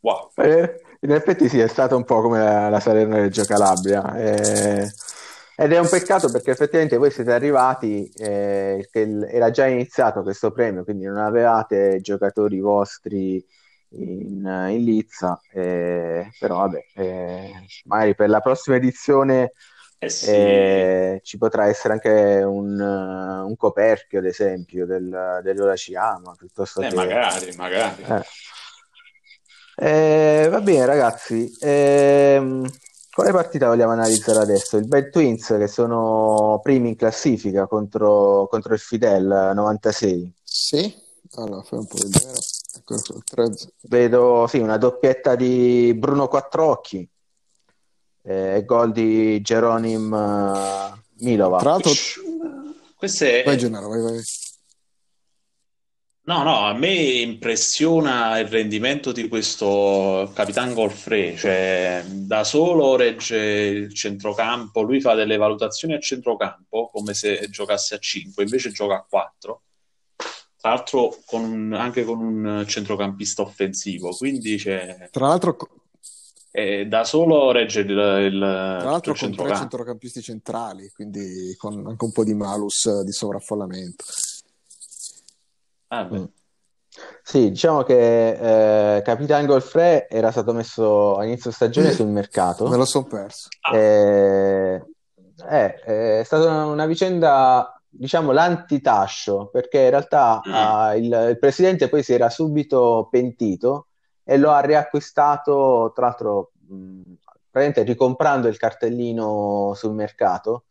[0.00, 0.30] wow.
[0.36, 4.14] Eh, in effetti sì, è stato un po' come la, la Salerno-Reggio Calabria.
[4.14, 4.90] Eh
[5.58, 10.52] ed è un peccato perché effettivamente voi siete arrivati, eh, che era già iniziato questo
[10.52, 13.42] premio, quindi non avevate giocatori vostri
[13.90, 17.52] in, in Lizza, eh, però vabbè, eh,
[17.84, 19.52] magari per la prossima edizione
[19.98, 20.30] eh sì.
[20.30, 26.88] eh, ci potrà essere anche un, un coperchio, ad esempio, del, dell'Ora Ciama, piuttosto eh,
[26.88, 26.94] che...
[26.94, 28.02] magari, magari.
[28.02, 28.22] Eh.
[29.78, 32.66] Eh, va bene ragazzi, ehm,
[33.12, 34.76] quale partita vogliamo analizzare adesso?
[34.76, 40.32] Il Bad Twins che sono primi in classifica contro, contro il Fidel 96.
[40.42, 40.94] Sì,
[41.34, 42.38] allora fai un po' vedere.
[43.82, 47.08] Vedo sì, una doppietta di Bruno Quattrocchi
[48.22, 51.58] e eh, gol di Geronim uh, Milova.
[51.58, 51.92] Tra l'altro,
[52.96, 53.42] queste...
[53.44, 54.22] vai Gennaro, vai, vai.
[56.26, 63.36] No, no, a me impressiona il rendimento di questo Capitan Golfre, cioè da solo regge
[63.36, 68.96] il centrocampo, lui fa delle valutazioni a centrocampo come se giocasse a 5, invece gioca
[68.96, 69.62] a 4,
[70.66, 75.08] tra l'altro con un, anche con un centrocampista offensivo, quindi c'è...
[75.12, 75.56] Tra l'altro...
[76.50, 81.86] Eh, da solo regge il, il, tra l'altro il con tre centrocampisti centrali, quindi con
[81.86, 84.04] anche un po' di malus di sovraffollamento.
[85.88, 86.24] Ah, mm.
[87.22, 92.66] Sì, diciamo che eh, Capitan Golfre era stato messo a inizio stagione sul mercato.
[92.68, 93.48] Me lo sono perso.
[93.74, 94.82] Eh,
[95.50, 100.40] eh, è stata una vicenda, diciamo, l'antitascio, perché in realtà
[100.92, 103.88] eh, il, il presidente poi si era subito pentito
[104.24, 107.00] e lo ha riacquistato, tra l'altro, mh,
[107.50, 110.64] praticamente ricomprando il cartellino sul mercato.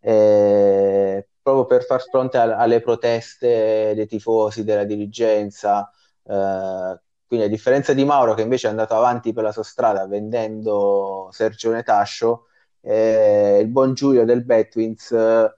[0.00, 5.90] Eh, proprio per far fronte a, alle proteste dei tifosi, della dirigenza.
[6.22, 10.06] Eh, quindi a differenza di Mauro che invece è andato avanti per la sua strada
[10.06, 12.46] vendendo Sergio Netascio,
[12.80, 15.54] eh, il buon Giulio del Betwins eh,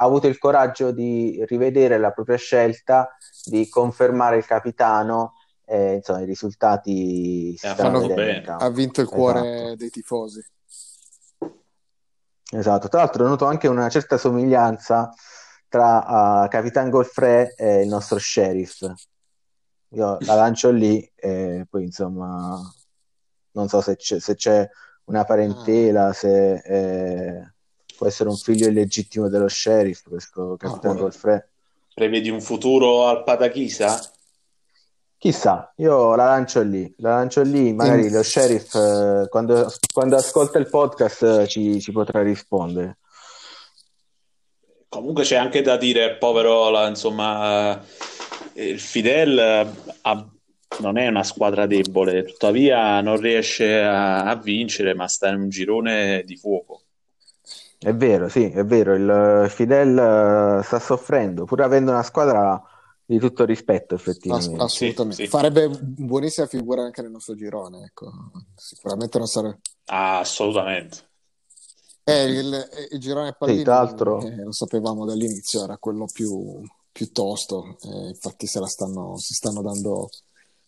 [0.00, 5.34] ha avuto il coraggio di rivedere la propria scelta, di confermare il capitano
[5.64, 8.44] e insomma i risultati si Eh, stanno bene.
[8.46, 9.76] Ha vinto il cuore Esatto.
[9.76, 10.46] dei tifosi.
[12.50, 15.12] Esatto, tra l'altro noto anche una certa somiglianza
[15.68, 18.90] tra uh, Capitan Golfre e il nostro sheriff.
[19.90, 22.58] Io la lancio lì e poi insomma
[23.50, 24.66] non so se c'è, se c'è
[25.04, 27.52] una parentela, se eh,
[27.98, 31.48] può essere un figlio illegittimo dello sheriff, questo Capitan può- Golfre.
[31.92, 34.00] Prevedi un futuro al Patachisa?
[35.18, 40.14] Chissà, io la lancio lì, la lancio lì, magari In- lo sheriff eh, quando, quando
[40.14, 42.98] ascolta il podcast eh, ci, ci potrà rispondere.
[44.88, 47.82] Comunque c'è anche da dire, povero, la- insomma,
[48.54, 49.66] eh, il Fidel eh,
[50.02, 50.28] ha-
[50.78, 55.48] non è una squadra debole, tuttavia non riesce a, a vincere, ma sta in un
[55.48, 56.82] girone di fuoco.
[57.80, 59.96] È vero, sì, è vero, il Fidel
[60.58, 62.60] eh, sta soffrendo, pur avendo una squadra
[63.04, 64.62] di tutto rispetto, Ass- effettivamente.
[64.62, 65.22] assolutamente.
[65.22, 65.28] sì.
[65.28, 68.10] Farebbe buonissima figura anche nel nostro girone, ecco.
[68.56, 69.60] Sicuramente non sarebbe...
[69.86, 71.06] Ah, assolutamente.
[72.04, 76.60] Eh, il, il girone Pallini, tra l'altro- eh, lo sapevamo dall'inizio, era quello più,
[76.90, 80.08] più tosto, eh, infatti se la stanno, si stanno dando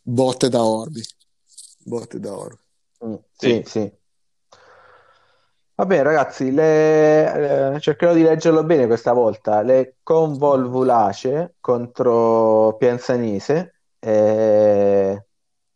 [0.01, 1.03] botte da orbi.
[1.83, 2.59] Botte da orbi.
[3.05, 3.63] Mm, Sì.
[3.67, 3.93] sì,
[5.81, 9.63] Va bene, ragazzi, le- eh, cercherò di leggerlo bene questa volta.
[9.63, 13.77] Le convolvulacee contro Pianzanese.
[13.99, 15.25] Eh,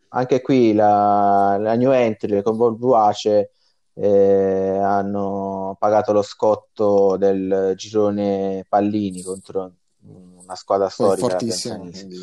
[0.09, 3.51] anche qui la, la new entry, le convolvulacee,
[3.95, 12.15] eh, hanno pagato lo scotto del girone Pallini contro una squadra è storica, quindi...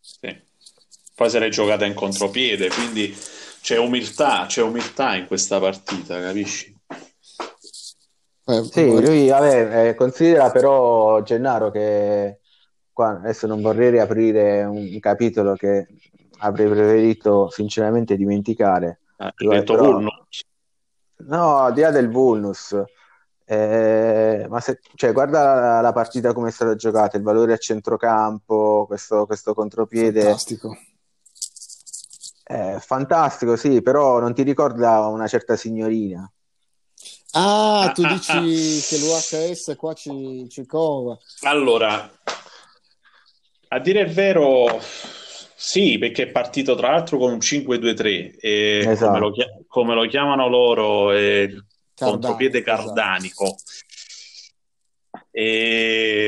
[0.00, 0.44] Sì.
[1.12, 3.12] Poi se l'è giocata in contropiede, quindi
[3.66, 6.72] c'è umiltà, c'è umiltà in questa partita, capisci?
[8.44, 12.38] Eh, Sì, lui vabbè, eh, considera però Gennaro che
[12.92, 15.88] qua adesso non vorrei riaprire un, capitolo che
[16.38, 19.00] avrei preferito sinceramente dimenticare.
[19.16, 20.44] Ah, detto però- Vulnus.
[21.26, 22.80] No, al di là del Vulnus,
[23.46, 27.56] eh, ma se, cioè, guarda la, la partita come è stata giocata, il valore a
[27.56, 30.76] centrocampo, questo, questo contropiede, fantastico.
[32.48, 36.30] È fantastico, sì, però non ti ricorda una certa signorina.
[37.32, 41.18] Ah, tu dici che l'UHS qua ci, ci cova.
[41.40, 42.08] Allora,
[43.68, 44.80] a dire il vero,
[45.56, 49.06] sì, perché è partito tra l'altro con un 5-2-3 e Esatto.
[49.06, 49.32] come, lo,
[49.66, 52.84] come lo chiamano loro, è il contropiede esatto.
[52.84, 53.56] cardanico.
[55.32, 56.25] E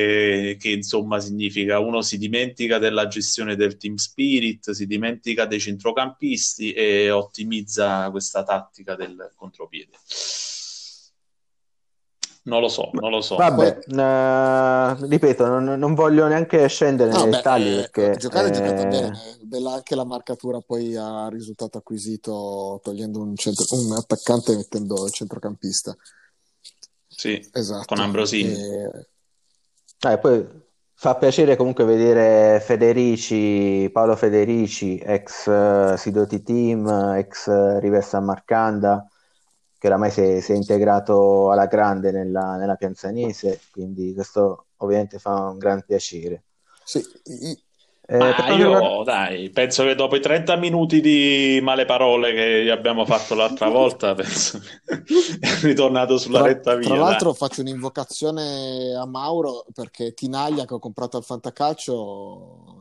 [0.59, 6.73] che insomma significa uno si dimentica della gestione del team spirit, si dimentica dei centrocampisti
[6.73, 9.93] e ottimizza questa tattica del contropiede.
[12.49, 13.37] Non lo so, non lo so.
[13.37, 18.49] Vabbè, eh, ripeto, non, non voglio neanche scendere No, nei beh, dettagli eh, perché giocare
[18.49, 23.67] è giocata eh, bene, bella anche la marcatura poi a risultato acquisito togliendo un, centro-
[23.77, 25.95] un attaccante e mettendo il centrocampista.
[27.07, 27.85] Sì, Esatto.
[27.87, 28.53] con Ambrosini.
[28.53, 29.09] E-
[29.99, 30.47] dai, poi
[30.95, 38.25] fa piacere comunque vedere Federici, Paolo Federici, ex eh, Sidoti Team, ex eh, River San
[38.25, 39.09] Marcanda,
[39.79, 45.19] che oramai si è, si è integrato alla grande nella, nella Pianzanese, quindi questo ovviamente
[45.19, 46.45] fa un gran piacere.
[46.85, 47.03] sì,
[48.11, 52.33] Eh, Ma per quanto io, dai, penso che dopo i 30 minuti di male parole
[52.33, 54.81] che gli abbiamo fatto l'altra volta, penso che
[55.41, 56.89] è ritornato sulla Tra, retta via.
[56.89, 57.05] tra dai.
[57.05, 62.81] l'altro faccio un'invocazione a Mauro perché Tinaglia che ho comprato al Fantacalcio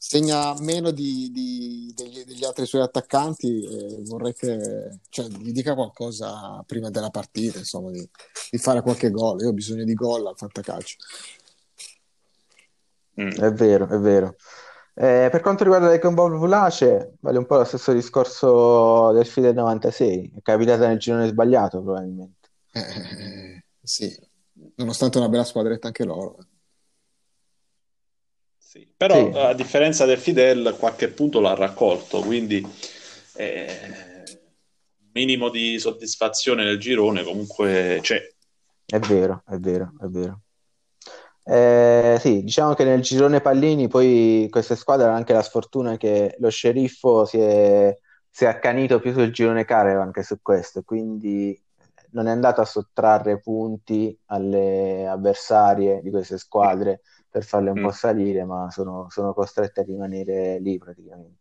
[0.00, 5.74] segna meno di- di- degli, degli altri suoi attaccanti e vorrei che cioè, gli dica
[5.74, 8.08] qualcosa prima della partita, insomma, di,
[8.50, 9.40] di fare qualche gol.
[9.42, 10.96] Io ho bisogno di gol al Fantacalcio.
[13.20, 13.30] Mm.
[13.30, 14.36] È vero, è vero.
[14.94, 19.52] Eh, per quanto riguarda le Combo Vulace, vale un po' lo stesso discorso del FIDE
[19.52, 22.48] 96, è capitata nel girone sbagliato probabilmente.
[22.72, 24.12] Eh, sì,
[24.76, 26.38] nonostante una bella squadretta anche loro.
[28.56, 29.38] Sì, Però Sì.
[29.38, 32.66] a differenza del Fidel, qualche punto l'ha raccolto, quindi
[33.36, 33.78] eh,
[35.12, 38.20] minimo di soddisfazione nel girone comunque c'è.
[38.84, 40.40] È vero, è vero, è vero.
[41.50, 46.34] Eh, sì, diciamo che nel girone pallini poi queste squadre hanno anche la sfortuna che
[46.40, 47.96] lo sceriffo si è,
[48.28, 51.58] si è accanito più sul girone Caravan che su questo, quindi
[52.10, 57.82] non è andato a sottrarre punti alle avversarie di queste squadre per farle un Mm.
[57.84, 61.36] po' salire, ma sono, sono costrette a rimanere lì praticamente.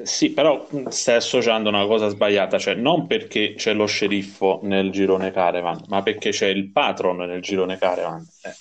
[0.00, 4.60] Eh, sì, però mh, stai associando una cosa sbagliata, cioè non perché c'è lo sceriffo
[4.62, 8.26] nel girone Caravan, ma perché c'è il patron nel girone Caravan.
[8.42, 8.54] Eh,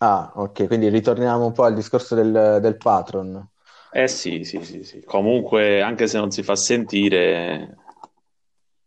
[0.00, 3.48] Ah, ok, quindi ritorniamo un po' al discorso del, del patron.
[3.90, 5.02] eh sì, sì, sì, sì.
[5.04, 7.76] Comunque, anche se non si fa sentire,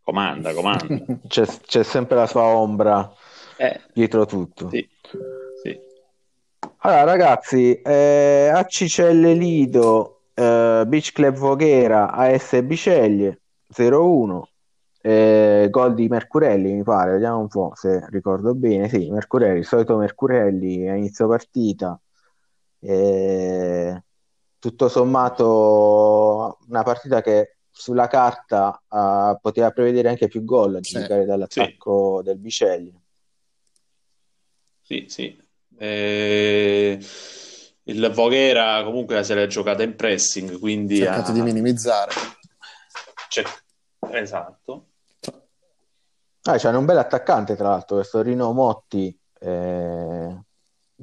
[0.02, 1.06] comanda, comanda.
[1.28, 3.12] C'è c'è sempre la sua ombra
[3.58, 4.70] Eh, dietro tutto.
[4.70, 4.90] sì,
[5.64, 5.80] sì.
[6.84, 14.51] Allora, ragazzi, eh, Accicelle Lido, eh, Beach Club Voghera, AS Biceglie 0-1,
[15.02, 18.88] eh, gol di Mercurelli, mi pare, vediamo un po' se ricordo bene.
[18.90, 22.00] Sì, Mercurelli, il solito Mercurelli a inizio partita.
[22.80, 24.04] Eh,
[24.60, 30.94] tutto sommato, una partita che sulla carta eh, poteva prevedere anche più gol a Sì.
[30.94, 32.94] giudicare dall'attacco del Biceglie.
[34.82, 35.40] Sì, sì.
[35.78, 37.00] Eh,
[37.84, 42.12] il Voghera comunque se l'è giocata in pressing, quindi cercato ha- di minimizzare.
[43.30, 43.44] c'è-
[44.12, 44.88] Esatto.
[46.44, 50.44] Ah, c'è un bel attaccante, tra l'altro, questo Rino Motti, eh,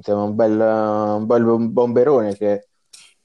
[0.05, 2.67] un bel, un bel bomberone che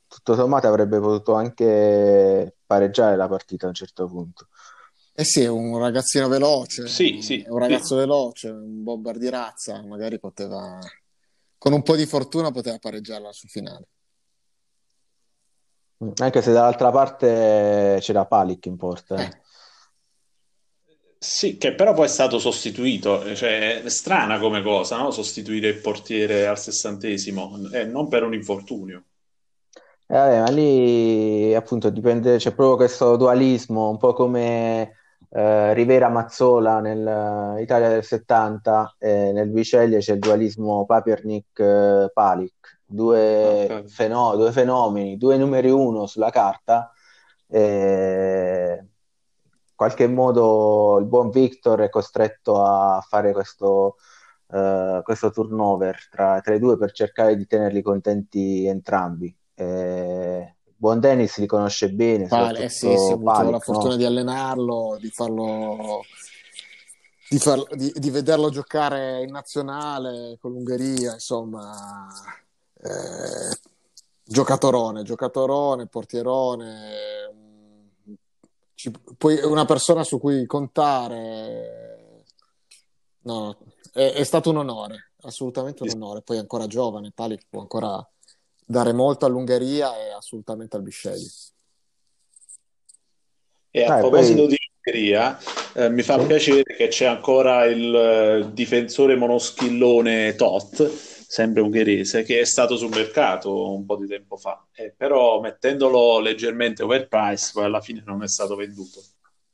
[0.06, 4.48] tutto sommato avrebbe potuto anche pareggiare la partita a un certo punto.
[5.12, 9.28] Eh sì, è un ragazzino veloce, Sì, sì, è un ragazzo veloce, un bomber di
[9.28, 10.78] razza, magari poteva,
[11.58, 13.88] con un po' di fortuna poteva pareggiarla sul finale.
[16.16, 19.16] Anche se dall'altra parte c'era Palic in porta.
[19.16, 19.42] eh.
[21.24, 21.26] Eh.
[21.26, 25.10] Sì, che però poi è stato sostituito, cioè è strana come cosa, no?
[25.10, 29.04] Sostituire il portiere al sessantesimo, eh, non per un infortunio.
[30.06, 34.96] Eh, vabbè, ma lì appunto dipende, c'è proprio questo dualismo, un po' come
[35.30, 43.88] eh, Rivera Mazzola nell'Italia del 70, e nel Biceglie c'è il dualismo Papernik-Palic, due, Ok.
[43.88, 46.92] feno- due fenomeni, due numeri uno sulla carta.
[47.48, 48.86] E in
[49.84, 53.96] qualche modo il buon Victor è costretto a fare questo,
[54.50, 59.36] eh, questo turnover tra, tra i due per cercare di tenerli contenti entrambi.
[59.54, 63.96] Eh, buon Dennis li conosce bene, Pal- eh sì, sì, ho avuto la fortuna no?
[63.96, 66.00] di allenarlo, di farlo,
[67.28, 72.08] di, farlo- di- di vederlo giocare in nazionale con l'Ungheria, insomma,
[72.80, 73.58] eh,
[74.24, 77.34] giocatorone, giocatorone, portierone,
[78.84, 82.22] ci- poi una persona su cui contare,
[83.24, 83.56] No,
[83.94, 86.20] è, è stato un onore, assolutamente un onore.
[86.20, 88.06] Poi è ancora giovane, Pali può ancora
[88.66, 91.30] dare molto all'Ungheria e assolutamente al Bisceglie.
[93.70, 95.38] E a Ah, e proposito poi- di Ungheria,
[95.72, 102.38] eh, mi fa piacere che c'è ancora il eh, difensore monoschillone Tot, sempre ungherese, che
[102.38, 107.64] è stato sul mercato un po' di tempo fa, Eh, però mettendolo leggermente overpriced, poi
[107.64, 109.00] alla fine non è stato venduto.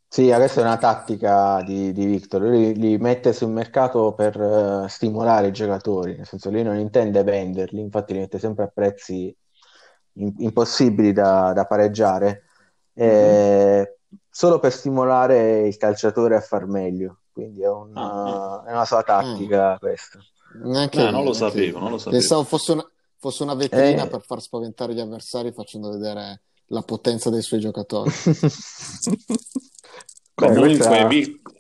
[0.07, 4.89] Sì, questa è una tattica di, di Victor, lui li mette sul mercato per eh,
[4.91, 9.35] stimolare i giocatori, nel senso lui non intende venderli, infatti li mette sempre a prezzi
[10.15, 12.43] in- impossibili da, da pareggiare,
[12.93, 13.97] eh,
[14.29, 19.79] solo per stimolare il calciatore a far meglio, quindi è una, è una sua tattica
[19.79, 20.19] questa.
[20.53, 21.35] Neanche Ah, io, non lo io.
[21.35, 22.17] sapevo, non lo sapevo.
[22.19, 24.09] Pensavo fosse una, fosse una vetrina Eh.
[24.09, 28.11] per far spaventare gli avversari facendo vedere la potenza dei suoi giocatori.
[30.35, 31.51] Comunque, Vic-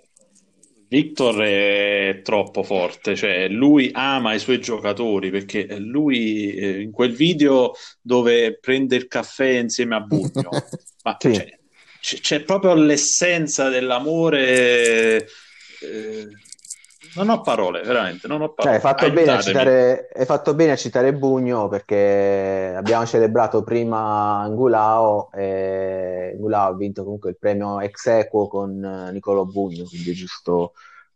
[0.89, 7.13] Victor è troppo forte, cioè lui ama i suoi giocatori perché lui eh, in quel
[7.13, 10.49] video dove prende il caffè insieme a Bugno,
[11.05, 11.35] ma Sì.
[11.35, 11.59] cioè,
[12.01, 15.29] c- c'è proprio l'essenza dell'amore.
[15.83, 16.27] eh,
[17.17, 18.75] non ho parole, veramente, non ho Cioè, parole.
[18.77, 19.59] hai fatto bene a Aiutatemi.
[19.59, 26.77] citare, hai fatto bene a citare Bugno perché abbiamo celebrato prima Angulao e Angulao ha
[26.77, 30.73] vinto comunque il premio ex equo con eh, Nicolò Bugno, quindi è giusto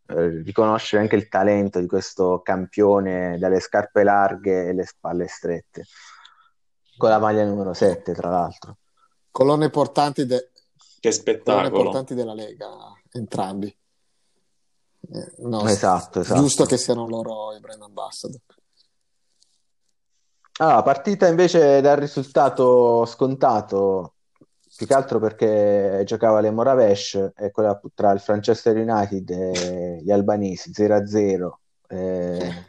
[0.09, 5.85] eh, riconoscere anche il talento di questo campione dalle scarpe larghe e le spalle strette,
[6.97, 8.79] con la maglia numero 7 tra l'altro.
[9.31, 10.51] colonne portanti, de-
[11.01, 12.69] Che colonne portanti della Lega,
[13.13, 13.75] entrambi.
[15.13, 16.41] Eh, no, Esatto, esatto.
[16.41, 18.41] Giusto che siano loro i brand ambassador.
[20.59, 24.15] Ah, partita invece dal risultato scontato,
[24.77, 30.13] più che altro perché giocava le Moravesh e quella tra il Manchester United e gli
[30.13, 32.67] albanesi 0-0, eh,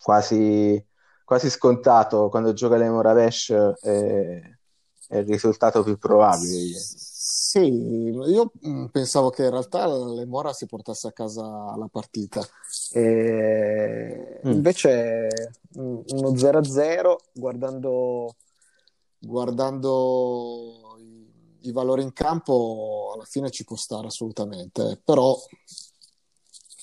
[0.00, 0.86] quasi,
[1.24, 3.50] quasi scontato quando gioca le Moravesh
[3.82, 4.58] eh,
[5.08, 6.76] è il risultato più probabile.
[7.54, 11.42] Sì, io mh, pensavo che in realtà le Mora si portasse a casa
[11.76, 12.44] la partita.
[12.92, 14.50] E Mm.
[14.50, 15.28] invece
[15.74, 18.34] mh, uno 0-0, guardando,
[19.20, 25.38] guardando i, i valori in campo, alla fine ci può stare assolutamente, però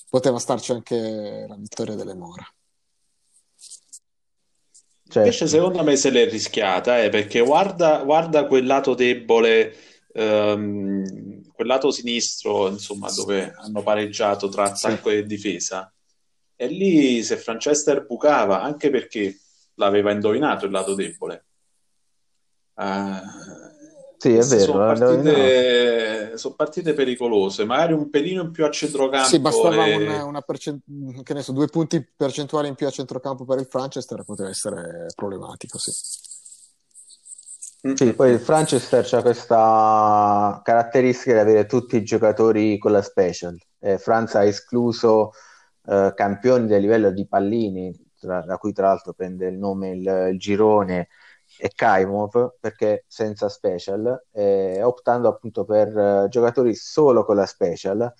[0.08, 2.46] poteva starci anche la vittoria delle Mora.
[5.06, 11.50] Cioè, Invece secondo me se l'è rischiata, eh, perché guarda, guarda quel lato debole, ehm,
[11.52, 15.92] quel lato sinistro, insomma, dove hanno pareggiato tra attacco e difesa.
[16.54, 19.36] E lì se Franchester bucava, anche perché
[19.74, 21.46] l'aveva indovinato il lato debole.
[22.76, 23.20] Eh,
[24.18, 29.26] Sì, è vero, sono partite, sono partite pericolose, magari un pelino in più a centrocampo.
[29.28, 30.82] Sì, bastava e- una, una percent-
[31.24, 34.48] che ne so, due punti percentuali in più a centrocampo per il Manchester e poteva
[34.48, 35.90] essere problematico, sì.
[37.86, 43.02] Mm, Sì, poi il Franchester c'ha questa caratteristica di avere tutti i giocatori con la
[43.02, 43.58] special.
[43.80, 45.32] Eh, Franza ha escluso
[45.86, 50.28] eh, campioni del livello di Pallini, tra- da cui tra l'altro prende il nome il,
[50.32, 51.08] il girone,
[51.58, 58.12] e Kaimov, perché senza special, eh, optando appunto per eh, giocatori solo con la special,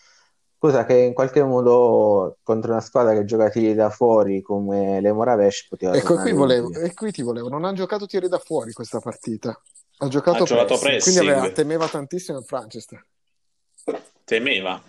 [0.62, 5.12] cosa che in qualche modo contro una squadra che gioca tiri da fuori come le
[5.12, 8.72] Moravesh poteva Ecco, qui volevo, e qui ti volevo, non ha giocato tiri da fuori
[8.72, 9.60] questa partita,
[9.98, 11.16] ha giocato, Ha giocato pressing, pressing.
[11.18, 13.04] quindi aveva, temeva tantissimo il Manchester.
[14.24, 14.80] Temeva.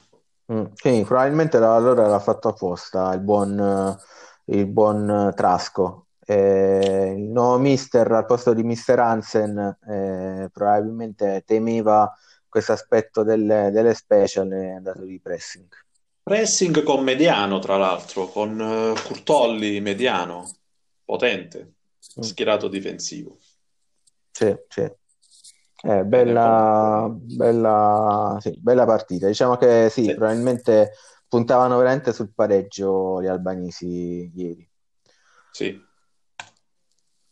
[0.54, 3.98] Mm, sì, probabilmente la- allora l'ha fatto apposta il buon,
[4.46, 6.06] il buon Trasco.
[6.24, 9.58] Eh, il nuovo mister al posto di mister Hansen
[9.90, 12.14] eh, probabilmente temeva
[12.54, 15.68] questo aspetto delle, delle special è andato di pressing.
[16.22, 20.47] Pressing con mediano, tra l'altro, con eh, Curtolli mediano,
[21.04, 23.39] potente, schierato difensivo.
[24.30, 24.82] Sì, sì.
[25.86, 29.26] Eh, bella, bella, sì, bella partita.
[29.26, 30.14] Diciamo che sì, Sì.
[30.14, 30.91] probabilmente
[31.28, 34.70] puntavano veramente sul pareggio gli albanesi ieri.
[35.49, 35.82] Sì.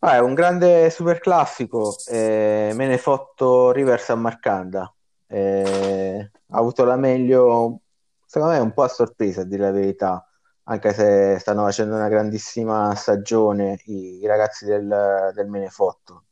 [0.00, 4.92] Ah, è un grande super classico, eh, me ne fotto Rivers a Marcanda.
[5.32, 7.80] Eh, ha avuto la meglio,
[8.26, 10.28] secondo me, un po' a sorpresa, a dire la verità,
[10.64, 16.24] anche se stanno facendo una grandissima stagione i, i ragazzi del, del Menefotto.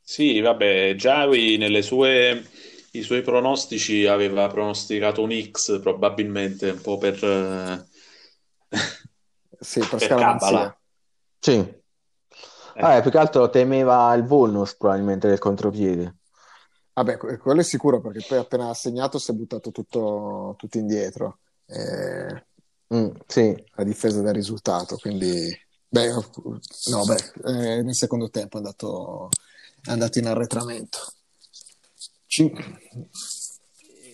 [0.00, 2.44] Sì, vabbè, Giavi nelle sue,
[2.90, 7.86] i suoi pronostici aveva pronosticato un X probabilmente un po' per, eh,
[9.60, 10.14] Sì, per per.
[10.16, 10.76] Cabala.
[11.38, 11.80] Sì,
[12.74, 16.16] Ah, più che altro temeva il bonus probabilmente del contropiede.
[16.94, 20.78] Vabbè, que- quello è sicuro perché poi appena ha segnato si è buttato tutto, tutto
[20.78, 21.38] indietro.
[21.66, 22.44] eh,
[22.94, 23.64] Mm, sì.
[23.76, 24.96] a difesa del risultato.
[24.98, 25.48] Quindi,
[25.88, 27.32] beh, no, beh,
[27.78, 29.30] eh, nel secondo tempo è andato,
[29.82, 30.98] è andato in arretramento.
[32.26, 32.52] Cin-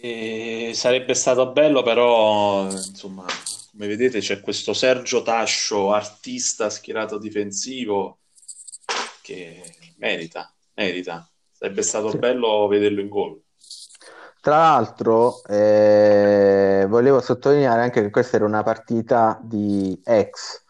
[0.01, 3.26] E sarebbe stato bello, però, insomma,
[3.72, 8.18] come vedete, c'è questo Sergio Tascio, artista schierato difensivo,
[9.22, 11.29] che merita, merita.
[11.59, 12.18] Sarebbe stato Sì.
[12.18, 13.40] bello vederlo in gol.
[14.40, 20.64] Tra l'altro, eh, volevo sottolineare anche che questa era una partita di ex.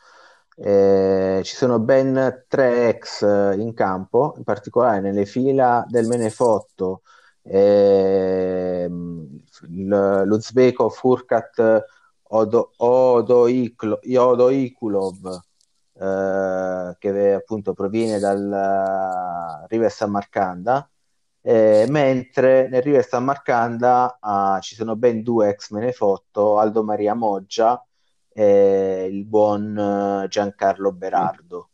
[0.57, 7.03] Eh, ci sono ben tre ex eh, in campo, in particolare nelle fila del Menefotto,
[9.69, 11.85] l- l'uzbeko Furkat
[12.31, 15.41] Odo- Odoiklo- Odoikulov,
[15.99, 20.89] eh, che appunto proviene dal eh, River Samarcanda.
[21.41, 27.83] Eh, mentre nel River Samarcanda ah, ci sono ben due ex Menefotto, Aldo Maria Moggia
[28.33, 29.77] e il buon
[30.25, 31.71] eh, Giancarlo Berardo.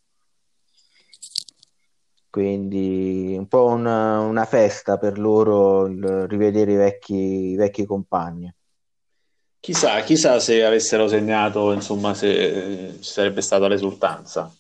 [2.31, 7.15] Quindi un po' una, una festa per loro il rivedere i vecchi,
[7.53, 8.53] i vecchi compagni.
[9.65, 14.55] Chissà, chissà se avessero segnato, insomma, se eh, ci sarebbe stata l'esultanza.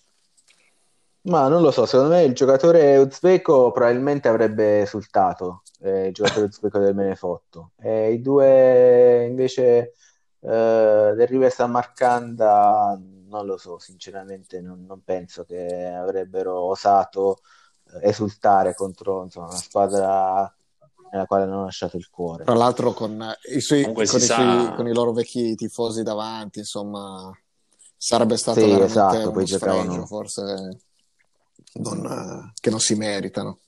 [1.24, 6.46] Ma non lo so, secondo me il giocatore uzbeko probabilmente avrebbe esultato, eh, il giocatore
[6.46, 7.72] uzbeko del Menefotto.
[7.78, 9.92] E i due invece
[10.40, 12.98] eh, del River Samarcanda
[13.28, 17.40] non lo so, sinceramente non, non penso che avrebbero osato
[17.92, 20.54] eh, esultare contro insomma, una squadra
[21.14, 22.42] nella quale hanno lasciato il cuore.
[22.44, 26.58] Tra l'altro con, eh, i, suoi, con, i suoi- con i loro vecchi tifosi davanti,
[26.58, 27.30] insomma,
[27.96, 30.80] sarebbe stato Sì, veramente esatto, uno giocavano- forse
[31.74, 33.58] non, eh, che non si meritano.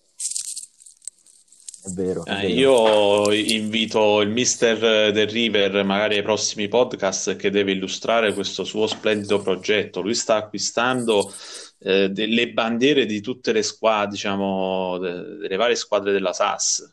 [1.84, 2.48] È vero, è Eh, vero.
[2.48, 8.88] io invito il mister del River, magari ai prossimi podcast, che deve illustrare questo suo
[8.88, 10.00] splendido progetto.
[10.00, 11.32] Lui sta acquistando
[11.78, 16.92] eh, delle bandiere di tutte le squadre, diciamo, de- delle varie squadre della SAS.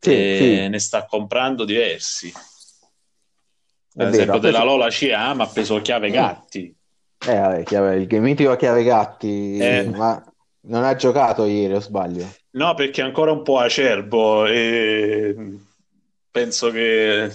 [0.00, 0.68] Sì, sì.
[0.68, 2.28] ne sta comprando diversi.
[2.28, 2.32] È
[3.92, 6.12] Per vero, esempio, ha preso- della Lola CA, ma ha preso Chiave Mm.
[6.12, 6.76] Gatti.
[7.26, 9.84] Eh, vabbè, chiave- il mitico Chiave Gatti, Eh.
[9.90, 10.22] ma
[10.62, 12.32] non ha giocato ieri, o sbaglio?
[12.50, 15.34] No, perché è ancora un po' acerbo e
[16.30, 17.30] penso che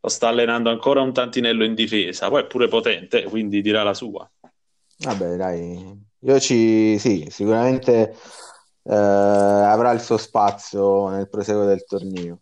[0.00, 2.28] lo sta allenando ancora un tantinello in difesa.
[2.28, 4.28] Poi è pure potente, quindi dirà la sua.
[4.98, 8.14] Vabbè, dai, io ci, sì, sicuramente
[8.88, 12.40] eh, avrà il suo spazio nel proseguo del torneo.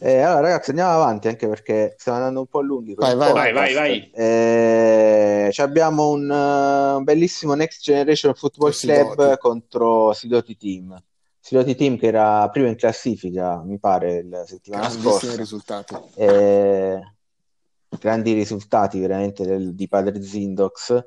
[0.00, 3.32] E allora, ragazzi, andiamo avanti anche perché stiamo andando un po' lunghi Vai, il vai,
[3.32, 4.10] Vai, vai, vai.
[4.12, 9.14] Eh, ci abbiamo un, eh, un bellissimo Next Generation Football Sidoti.
[9.14, 11.00] Club contro Sidoti Team.
[11.38, 15.36] Sidoti Team che era primo in classifica, mi pare, la settimana scorsa.
[15.36, 15.94] risultati.
[16.16, 17.00] Eh,
[18.00, 21.04] grandi risultati veramente del- di Padre Zindox,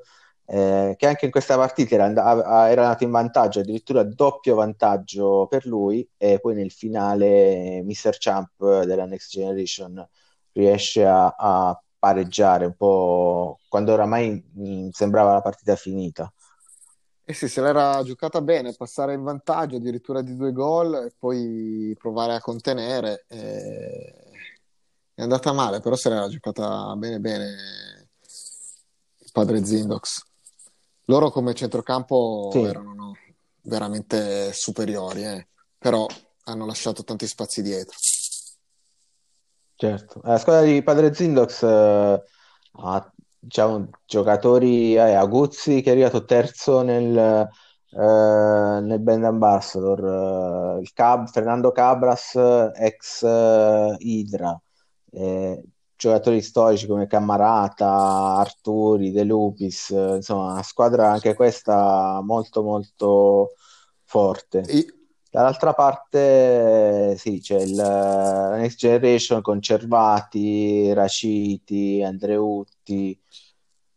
[0.48, 5.48] eh, che anche in questa partita era, and- era andato in vantaggio, addirittura doppio vantaggio
[5.50, 8.18] per lui, e poi nel finale Mr.
[8.20, 10.08] Champ della Next Generation
[10.54, 16.32] riesce a, a pareggiare un po' quando oramai mm, sembrava la partita finita.
[17.30, 21.93] Eh sì, se l'era giocata bene, passare in vantaggio addirittura di due gol e poi
[21.98, 23.26] provare a contenere.
[23.28, 24.14] eh,
[25.14, 28.10] È andata male, però se l'era giocata bene bene
[29.20, 30.24] il padre Zindox.
[31.10, 32.64] Loro come centrocampo Sì.
[32.64, 33.18] erano no,
[33.62, 35.47] veramente superiori, eh,
[35.78, 36.05] però
[36.43, 37.97] hanno lasciato tanti spazi dietro.
[39.76, 42.24] Certo, la squadra di Padre Zindox eh,
[42.72, 47.49] ha diciamo, giocatori, eh, Aguzzi che è arrivato terzo nel, eh,
[48.82, 52.36] nel Band Ambassador, il Cab- Fernando Cabras,
[52.76, 54.60] ex eh, Idra,
[55.12, 55.64] eh,
[55.98, 63.54] giocatori storici come Cammarata, Arturi, De Lupis, insomma, una squadra anche questa molto molto
[64.04, 64.64] forte.
[64.70, 64.95] I-
[65.30, 73.22] Dall'altra parte, sì, c'è il, la Next Generation con Cervati, Raciti, Andreutti.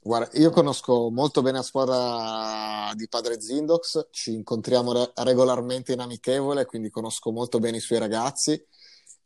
[0.02, 6.00] Guarda, io conosco molto bene la squadra di Padre Zindox, ci incontriamo re- regolarmente in
[6.00, 8.62] amichevole, quindi conosco molto bene i suoi ragazzi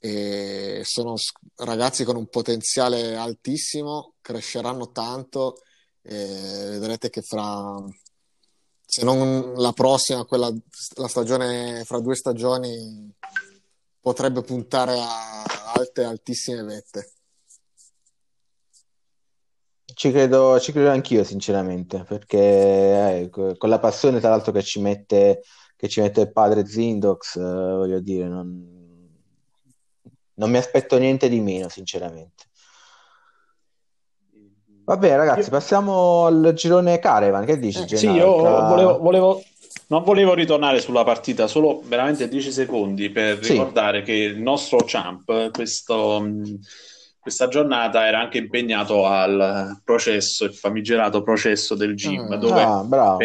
[0.04, 1.14] e sono
[1.56, 5.62] ragazzi con un potenziale altissimo, cresceranno tanto
[6.02, 7.82] e vedrete che fra,
[8.84, 10.52] se non la prossima, quella,
[10.96, 13.10] la stagione fra due stagioni,
[13.98, 15.42] potrebbe puntare a
[15.74, 17.12] alte, altissime vette.
[19.86, 24.62] Ci credo, ci credo anch'io, sinceramente, perché eh, co- con la passione, tra l'altro, che
[24.62, 25.40] ci mette,
[25.74, 28.83] che ci mette il padre Zindox, eh, voglio dire, non,
[30.34, 32.44] non mi aspetto niente di meno, sinceramente.
[34.84, 37.44] Vabbè, ragazzi, passiamo al girone Caravan.
[37.46, 39.42] Che dici, Eh, sì, io volevo, volevo-
[39.88, 43.52] non volevo ritornare sulla partita, solo veramente 10 secondi per Sì.
[43.52, 46.58] ricordare che il nostro Champ questo, mh,
[47.18, 52.36] questa giornata era anche impegnato al processo, il famigerato processo del gym, Ah.
[52.36, 53.16] dove Ah, bravo.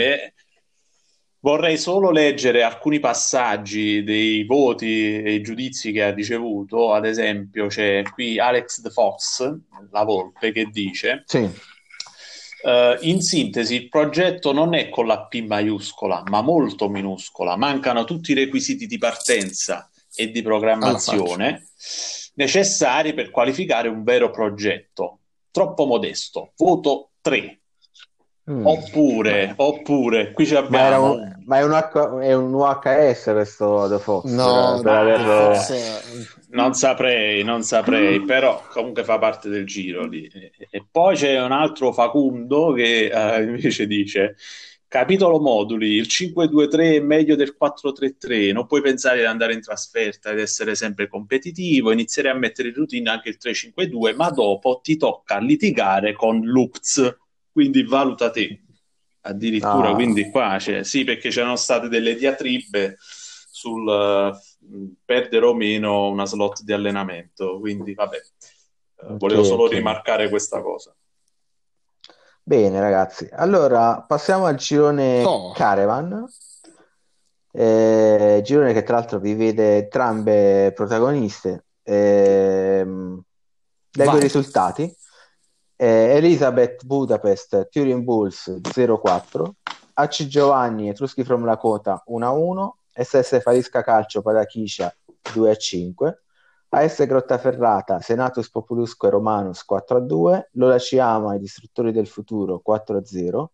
[1.41, 6.93] Vorrei solo leggere alcuni passaggi dei voti e i giudizi che ha ricevuto.
[6.93, 9.55] Ad esempio, c'è qui Alex The Fox,
[9.91, 11.23] la Volpe, che dice.
[11.25, 11.49] Sì.
[12.61, 17.55] Eh, in sintesi, il progetto non è con la P maiuscola, ma molto minuscola.
[17.55, 21.63] Mancano tutti i requisiti di partenza e di programmazione
[22.33, 25.19] necessari per qualificare un vero progetto.
[25.51, 26.53] Troppo modesto.
[26.55, 27.58] Voto 3.
[28.49, 28.65] Mm.
[28.65, 33.23] Oppure, oppure, qui ci Ma, era abbiamo un, ma è, un H- è un UHS
[33.31, 35.53] questo The Fox No, per, per no, averlo...
[35.53, 36.01] forse-
[36.49, 40.27] Non saprei, non saprei, però comunque fa parte del giro lì.
[40.27, 44.35] E, poi c'è un altro Facundo che eh, invece dice:
[44.87, 50.31] Capitolo moduli, il 5-2-3 è meglio del 4-3-3, non puoi pensare di andare in trasferta
[50.31, 54.97] ed essere sempre competitivo, inizierei a mettere in routine anche il 3-5-2, ma dopo ti
[54.97, 57.15] tocca litigare con Lupz,
[57.59, 58.61] quindi valuta te.
[59.21, 59.93] Addirittura, Ah.
[59.93, 64.39] quindi qua c'è, sì, perché c'erano state delle diatribe sul eh,
[65.03, 69.73] perdere o meno una slot di allenamento, quindi vabbè, eh, volevo Ok, solo ok.
[69.73, 70.95] rimarcare questa cosa.
[72.41, 73.27] Bene, ragazzi.
[73.31, 75.51] Allora, passiamo al girone Oh.
[75.51, 76.25] Caravan.
[77.51, 81.65] Eh, girone che tra l'altro vi vede entrambe protagoniste.
[81.83, 83.21] Ehm,
[83.91, 84.21] leggo i Vai.
[84.21, 84.95] risultati.
[85.81, 89.49] Eh, Elizabeth Budapest, Turin Bulls 0-4,
[89.93, 94.93] AC Giovanni, Etruschi from Lakota 1-1, SS Farisca Calcio Padachiscia
[95.33, 96.17] 2-5,
[96.67, 103.45] AS Grottaferrata, Senatus Populusque Romanus 4-2, Lola Ciama e Distruttori del Futuro 4-0,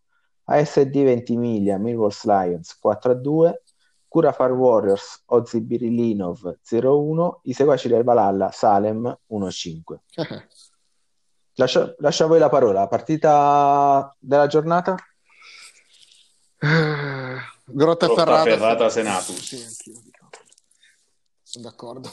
[0.46, 3.54] ASD Ventimiglia, Millwalls Lions 4-2,
[4.08, 10.00] Cura Far Warriors, Ozzy Birilinov 0-1, I Seguaci del Valhalla, Salem 1-5.
[11.56, 12.88] Lascio, lascio a voi la parola.
[12.88, 14.96] Partita della giornata?
[16.58, 18.44] Grotta Grotta Ferrata.
[18.44, 19.40] Ferrata Senatus.
[19.40, 20.02] Sì, anch'io.
[21.42, 22.12] Sono d'accordo.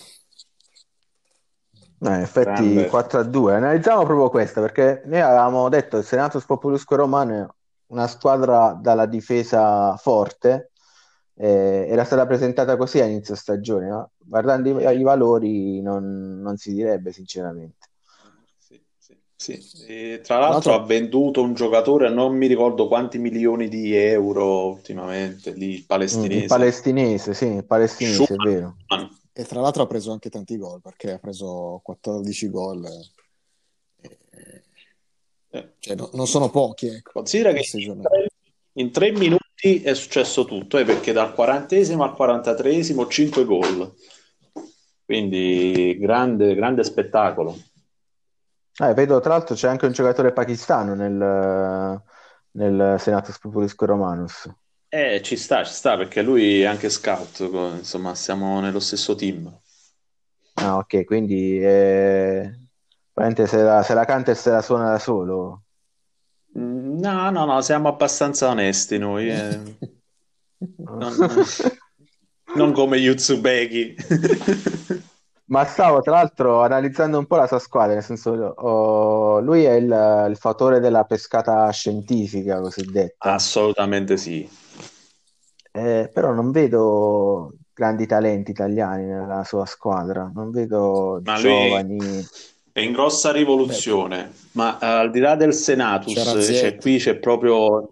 [1.98, 2.86] No, in effetti Grande.
[2.88, 3.54] 4 a 2.
[3.54, 7.46] Analizziamo proprio questa perché noi avevamo detto che il Senatus Populusque Romano è
[7.86, 10.72] una squadra dalla difesa forte,
[11.34, 16.56] eh, era stata presentata così a inizio stagione, ma guardando i, i valori non, non
[16.56, 17.81] si direbbe sinceramente.
[19.42, 19.58] Sì.
[19.88, 24.68] E tra l'altro ha venduto un giocatore a non mi ricordo quanti milioni di euro
[24.68, 26.42] ultimamente, lì il Mm, palestinese.
[26.42, 28.46] il palestinese, sì, il palestinese, è Schumann.
[28.52, 28.76] vero.
[29.32, 32.84] E tra l'altro ha preso anche tanti gol perché ha preso 14 gol.
[34.02, 34.62] eh,
[35.54, 35.72] Eh.
[35.80, 37.10] Cioè, no- non sono pochi, ecco.
[37.12, 38.26] Considera che in tre,
[38.74, 43.92] in tre minuti è successo tutto, eh, perché dal 40esimo al 43esimo 5 gol.
[45.04, 47.58] Quindi grande, grande spettacolo.
[48.80, 52.02] Eh, vedo tra l'altro c'è anche un giocatore pakistano nel,
[52.52, 54.48] nel Senatus Populusque Romanus.
[54.88, 59.14] Eh, ci sta, ci sta, perché lui è anche scout, co- insomma, siamo nello stesso
[59.14, 59.50] team.
[60.54, 62.58] Ah, ok, quindi eh,
[63.46, 65.64] se la, se la canta e se la suona da solo.
[66.56, 69.28] Mm, No, no, no, siamo abbastanza onesti noi.
[69.30, 69.58] eh.
[71.00, 71.14] Non,
[72.56, 73.96] non come Yutsubeki.
[75.52, 79.72] Ma stavo tra l'altro analizzando un po' la sua squadra, nel senso, oh, lui è
[79.74, 84.48] il, il fautore della pescata scientifica cosiddetta, Assolutamente sì.
[85.70, 92.26] Eh, però non vedo grandi talenti italiani nella sua squadra, non vedo Ma lui- giovani.
[92.72, 97.16] È in grossa rivoluzione, ma eh, al di là del Senatus, C'era c'è, qui c'è
[97.16, 97.90] proprio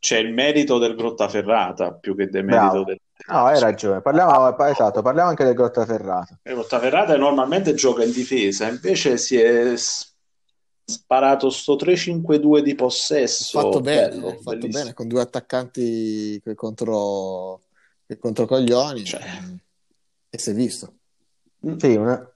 [0.00, 2.84] c'è il merito del Grottaferrata più che del merito Bravo.
[2.84, 2.98] del
[3.28, 6.38] No, hai ragione, parliamo, esatto, parliamo anche del Grottaferrata.
[6.42, 9.74] Il Grottaferrata normalmente gioca in difesa, invece si è
[10.84, 13.60] sparato sto 3-5-2 di possesso.
[13.60, 14.78] Fatto bene, bello, fatto bellissimo.
[14.82, 17.60] bene con due attaccanti che contro,
[18.06, 19.22] che contro coglioni Cioè.
[20.30, 20.94] e si è visto.
[21.78, 22.28] Sì, una-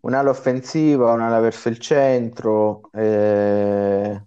[0.00, 4.22] un'ala offensiva, un'ala verso il centro, eh,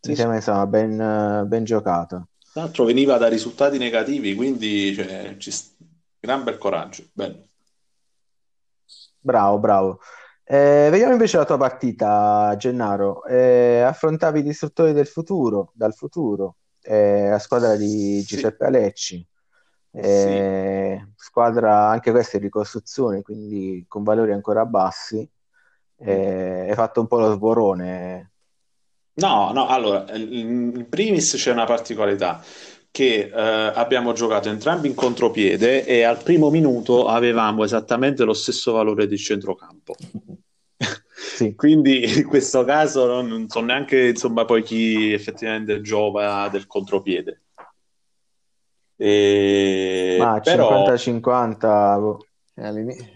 [0.00, 2.26] Sì, mi sembra insomma ben, ben giocata.
[2.56, 5.52] Tra l'altro veniva da risultati negativi, quindi cioè, ci
[6.18, 7.04] gran bel coraggio.
[7.12, 7.44] Bello.
[9.18, 10.00] Bravo, bravo.
[10.42, 13.26] Eh, vediamo invece la tua partita, Gennaro.
[13.26, 18.36] Eh, affrontavi i distruttori del futuro, dal futuro, eh, la squadra di Sì.
[18.36, 19.28] Giuseppe Alecci,
[19.90, 25.30] eh, squadra anche questa in ricostruzione, quindi con valori ancora bassi.
[25.98, 28.30] Eh, hai fatto un po' lo sborone.
[29.18, 32.42] No, no, allora, in primis c'è una particolarità
[32.90, 38.72] che eh, abbiamo giocato entrambi in contropiede e al primo minuto avevamo esattamente lo stesso
[38.72, 39.94] valore di centrocampo.
[41.14, 41.54] Sì.
[41.56, 47.42] Quindi in questo caso non, non, so neanche insomma, poi chi effettivamente giova del contropiede.
[48.96, 50.16] E...
[50.18, 50.84] Ma però...
[50.86, 52.26] 50-50 boh.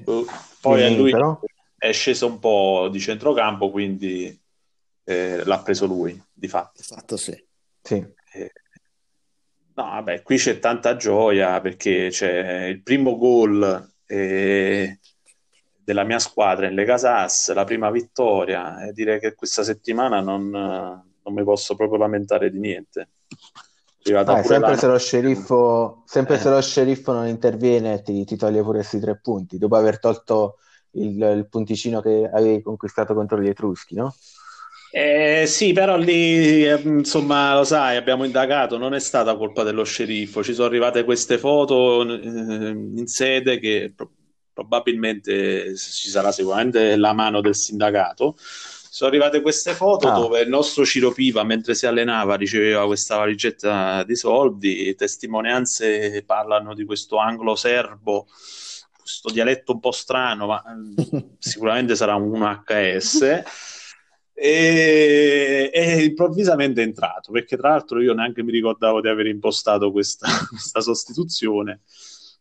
[0.05, 0.27] uh,
[0.61, 1.41] poi a lui però...
[1.77, 4.40] è sceso un po' di centrocampo, quindi
[5.11, 6.81] eh, l'ha preso lui, di fatto.
[6.81, 7.33] Esatto, sì.
[7.83, 7.95] sì.
[8.33, 8.53] Eh,
[9.75, 15.01] no, vabbè, qui c'è tanta gioia perché c'è il primo gol eh,
[15.83, 20.49] della mia squadra in Lega Sass, la prima vittoria, e direi che questa settimana non,
[20.49, 23.09] non mi posso proprio lamentare di niente.
[24.15, 26.39] Ah, sempre, se lo, sceriffo, sempre eh.
[26.39, 30.57] se lo sceriffo non interviene ti, ti toglie pure questi tre punti dopo aver tolto
[30.93, 34.15] il, il punticino che avevi conquistato contro gli Etruschi, no?
[34.93, 39.85] Eh, sì, però lì, eh, insomma, lo sai, abbiamo indagato, non è stata colpa dello
[39.85, 44.11] sceriffo, ci sono arrivate queste foto eh, in sede che pro-
[44.53, 48.35] probabilmente ci sarà sicuramente la mano del sindacato.
[48.37, 50.19] Sono arrivate queste foto ah.
[50.19, 56.75] dove il nostro Ciro Piva, mentre si allenava, riceveva questa valigetta di soldi, testimonianze parlano
[56.75, 58.27] di questo anglo serbo
[59.01, 60.63] questo dialetto un po' strano, ma
[61.39, 63.43] sicuramente sarà un HS
[64.43, 69.93] e, e, improvvisamente è entrato perché tra l'altro io neanche mi ricordavo di aver impostato
[69.93, 71.83] questa, questa sostituzione.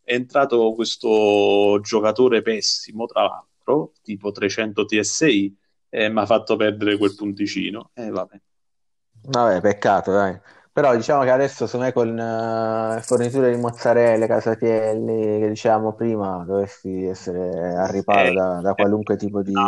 [0.01, 5.57] È entrato questo giocatore pessimo tra l'altro tipo 300 TSI
[5.89, 7.91] e mi ha fatto perdere quel punticino.
[7.93, 8.41] E vabbè.
[9.21, 10.39] Vabbè peccato dai
[10.79, 16.41] però diciamo che adesso secondo me con uh, forniture di mozzarella, casatielli, che dicevamo prima,
[16.47, 19.51] dovresti essere al riparo eh, da, da, qualunque tipo di...
[19.51, 19.67] No,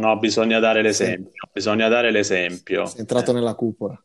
[0.00, 1.48] no, bisogna dare l'esempio.
[1.52, 2.86] Bisogna dare l'esempio.
[2.86, 3.34] Sei entrato eh.
[3.34, 4.02] nella cupola.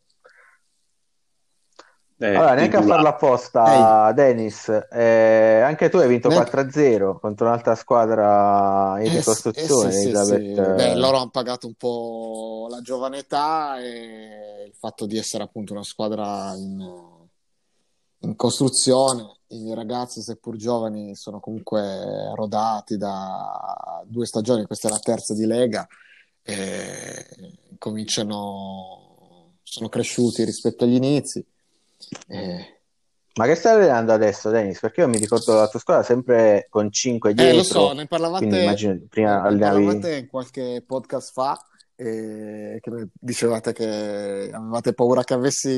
[2.19, 4.13] Eh, allora, neanche a farlo apposta, Ehi.
[4.15, 4.69] Dennis.
[4.91, 6.49] Eh, anche tu hai vinto neanche...
[6.51, 9.91] 4-0 contro un'altra squadra in eh, ricostruzione.
[9.91, 15.05] Sì, sì, sì, Beh, loro hanno pagato un po' la giovane età e il fatto
[15.05, 16.83] di essere appunto una squadra in,
[18.21, 19.35] in costruzione.
[19.49, 24.65] I ragazzi, seppur giovani, sono comunque rodati da due stagioni.
[24.65, 25.87] Questa è la terza di Lega.
[26.41, 27.25] E
[27.77, 31.45] cominciano, sono cresciuti rispetto agli inizi
[32.27, 32.77] eh.
[33.37, 34.79] Ma che stai allenando adesso, Dennis?
[34.79, 37.53] Perché io mi ricordo la tua squadra sempre con 5 dietro.
[37.53, 41.63] Eh, lo so, ne parlavate, immagino, prima ne parlavate qualche podcast fa
[41.95, 45.77] e che dicevate che avevate paura che avessi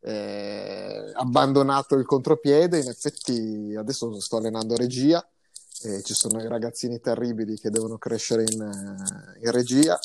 [0.00, 2.80] eh, abbandonato il contropiede.
[2.80, 5.26] In effetti adesso sto allenando regia
[5.82, 9.98] e ci sono i ragazzini terribili che devono crescere in, eh, in regia.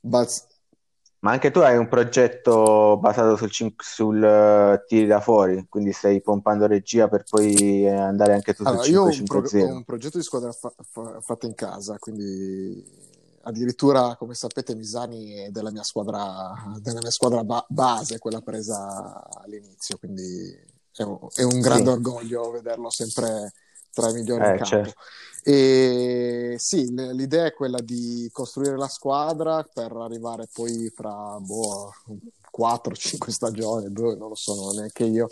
[0.00, 0.46] Baz-
[1.22, 5.92] ma anche tu hai un progetto basato sul, cin- sul uh, tiri da fuori, quindi
[5.92, 9.60] stai pompando regia per poi andare anche tu allora, sul 5 Io ho un, pro-
[9.60, 12.84] ho un progetto di squadra fa- fa- fatto in casa, quindi
[13.42, 19.24] addirittura, come sapete, Misani è della mia squadra, della mia squadra ba- base, quella presa
[19.44, 20.58] all'inizio, quindi
[20.92, 21.90] è un, è un grande sì.
[21.90, 23.52] orgoglio vederlo sempre
[23.92, 24.64] tra i migliori eh, in campo.
[24.64, 24.94] Certo.
[25.44, 31.92] E sì, l'idea è quella di costruire la squadra per arrivare poi fra boh,
[32.56, 35.26] 4-5 stagioni, due, non lo so, neanche io,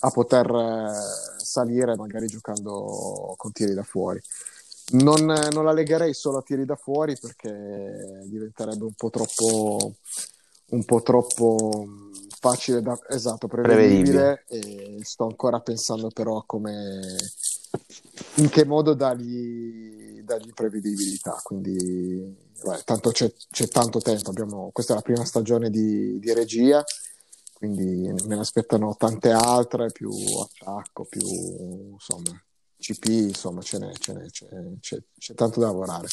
[0.00, 4.20] a poter eh, salire magari giocando con tiri da fuori.
[4.94, 9.94] Non, non, la legherei solo a tiri da fuori perché diventerebbe un po' troppo,
[10.70, 11.86] un po troppo
[12.40, 14.98] facile da esatto, prevedibile, prevedibile.
[14.98, 17.16] e sto ancora pensando però a come
[18.36, 21.38] in che modo dargli, dargli prevedibilità.
[21.42, 24.30] Quindi, beh, tanto c'è, c'è, tanto tempo.
[24.30, 26.84] Abbiamo, questa è la prima stagione di, di, regia,
[27.52, 32.42] quindi me ne aspettano tante altre, più attacco, più insomma,
[32.78, 34.46] CP, insomma, ce n'è, ce n'è, c'è,
[34.80, 36.08] c'è, c'è tanto da lavorare.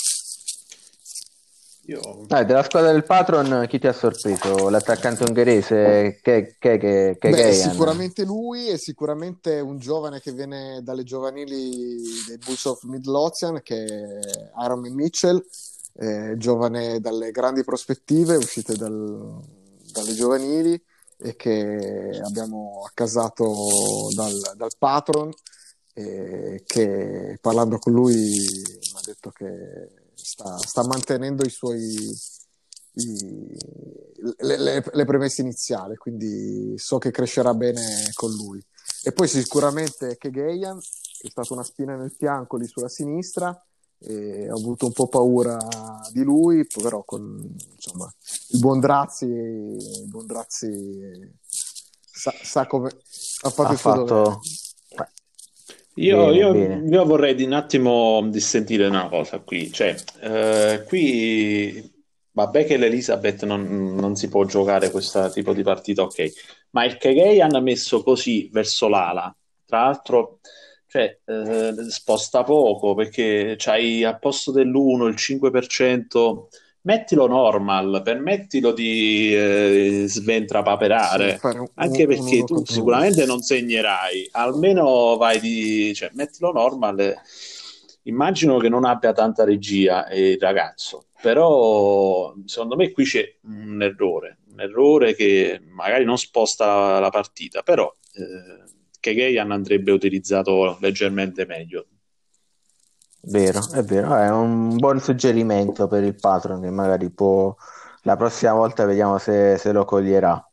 [1.89, 2.27] Io...
[2.27, 4.69] Eh, della squadra del Patron chi ti ha sorpreso?
[4.69, 10.81] L'attaccante ungherese che, che, che, che Beh, sicuramente lui e sicuramente un giovane che viene
[10.83, 14.19] dalle giovanili dei Bulls of Midlothian che è
[14.53, 15.43] Aaron Mitchell
[15.95, 19.39] eh, giovane dalle grandi prospettive uscite dal,
[19.91, 20.79] dalle giovanili
[21.17, 25.31] e che abbiamo accasato dal, dal Patron
[25.95, 32.17] e che parlando con lui mi ha detto che sta, sta mantenendo i suoi,
[32.93, 33.57] i,
[34.39, 38.63] le, le, le, premesse iniziali, quindi so che crescerà bene con lui.
[39.03, 43.49] E poi sicuramente Kegeyan, che è stata una spina nel fianco lì sulla sinistra,
[44.01, 45.57] ho avuto un po' paura
[46.11, 48.13] di lui, però con insomma,
[48.49, 51.37] il buon Drazzi, il buon Drazzi
[52.19, 54.03] sa, sa come ha fatto Ha il suo fatto...
[54.03, 54.39] dovere.
[55.99, 56.89] Io, Bene, io- bene.
[56.89, 61.91] io vorrei un attimo dissentire una cosa qui, cioè, eh, qui
[62.31, 66.31] vabbè che l'Elizabeth non, non si può giocare questo tipo di partita, ok,
[66.71, 69.35] ma il Kegay hanno messo così verso l'ala,
[69.65, 70.39] tra l'altro,
[70.87, 76.47] cioè, eh, sposta poco perché c'hai al posto dell'1 il 5%,
[76.81, 81.39] mettilo normal, permettilo di eh, sventrapaperare.
[81.41, 87.15] Sì, un- Anche perché tu sicuramente non segnerai, almeno vai di, cioè, mettilo normal.
[88.03, 94.39] Immagino che non abbia tanta regia il ragazzo, però secondo me qui c'è un errore,
[94.51, 101.45] un errore che magari non sposta la, partita, però eh, che Geian andrebbe utilizzato leggermente
[101.45, 101.87] meglio.
[103.21, 107.53] Vero, è vero, è un buon suggerimento per il patron che magari può,
[108.03, 110.43] la prossima volta vediamo se, se lo coglierà.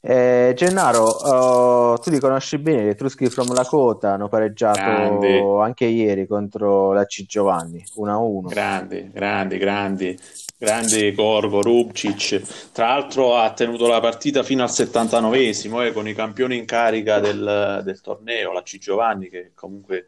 [0.00, 5.38] Eh, Gennaro, oh, tu li conosci bene, gli Etruschi from Lakota hanno pareggiato Grandi.
[5.60, 8.48] anche ieri contro la C Giovanni, 1-1.
[8.48, 10.18] Grandi, grandi, grandi,
[10.56, 12.70] grandi Corvo, Rubcic.
[12.70, 17.18] Tra l'altro ha tenuto la partita fino al 79esimo eh, con i campioni in carica
[17.18, 20.06] del, del torneo, la C Giovanni, che comunque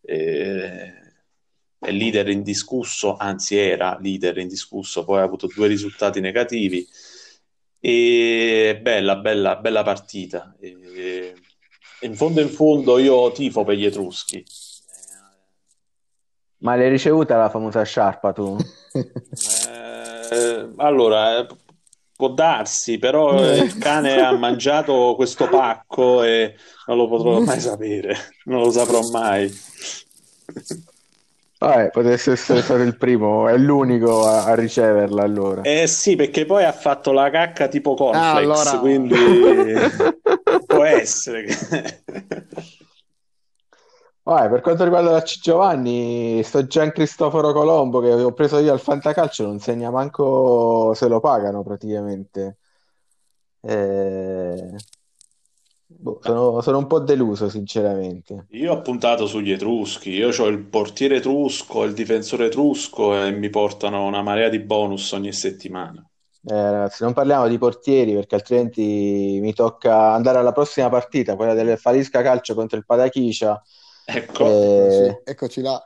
[0.00, 1.07] eh,
[1.78, 6.86] è leader indiscusso, anzi era leader indiscusso, poi ha avuto due risultati negativi.
[7.80, 10.56] E bella, bella, bella partita.
[10.58, 11.34] E,
[12.00, 14.44] in fondo in fondo io tifo per gli Etruschi.
[16.58, 18.56] Ma l'hai ricevuta la famosa sciarpa tu?
[20.30, 21.46] Eh, allora,
[22.14, 26.54] può darsi, però il cane ha mangiato questo pacco e
[26.86, 28.14] non lo potrò mai sapere,
[28.44, 29.50] non lo saprò mai.
[31.58, 35.62] Vabbè, potesse essere stato il primo, è l'unico a, a riceverla allora.
[35.62, 39.14] Eh sì, perché poi ha fatto la cacca tipo cornflakes, Ah, allora- quindi
[40.66, 41.46] può essere.
[44.22, 48.72] Vabbè, per quanto riguarda la C Giovanni, sto Gian Cristoforo Colombo che ho preso io
[48.72, 52.58] al Fantacalcio, non segna manco se lo pagano praticamente.
[53.62, 54.76] Eh,
[55.90, 58.46] boh, sono, sono un po' deluso, sinceramente.
[58.50, 63.48] Io ho puntato sugli Etruschi, io ho il portiere etrusco, il difensore etrusco e mi
[63.50, 66.02] portano una marea di bonus ogni settimana.
[66.44, 71.54] Eh, ragazzi, non parliamo di portieri perché altrimenti mi tocca andare alla prossima partita, quella
[71.54, 73.60] del Falisca Calcio contro il Padachicia.
[74.04, 75.82] Ecco, Eh, Eccoci là.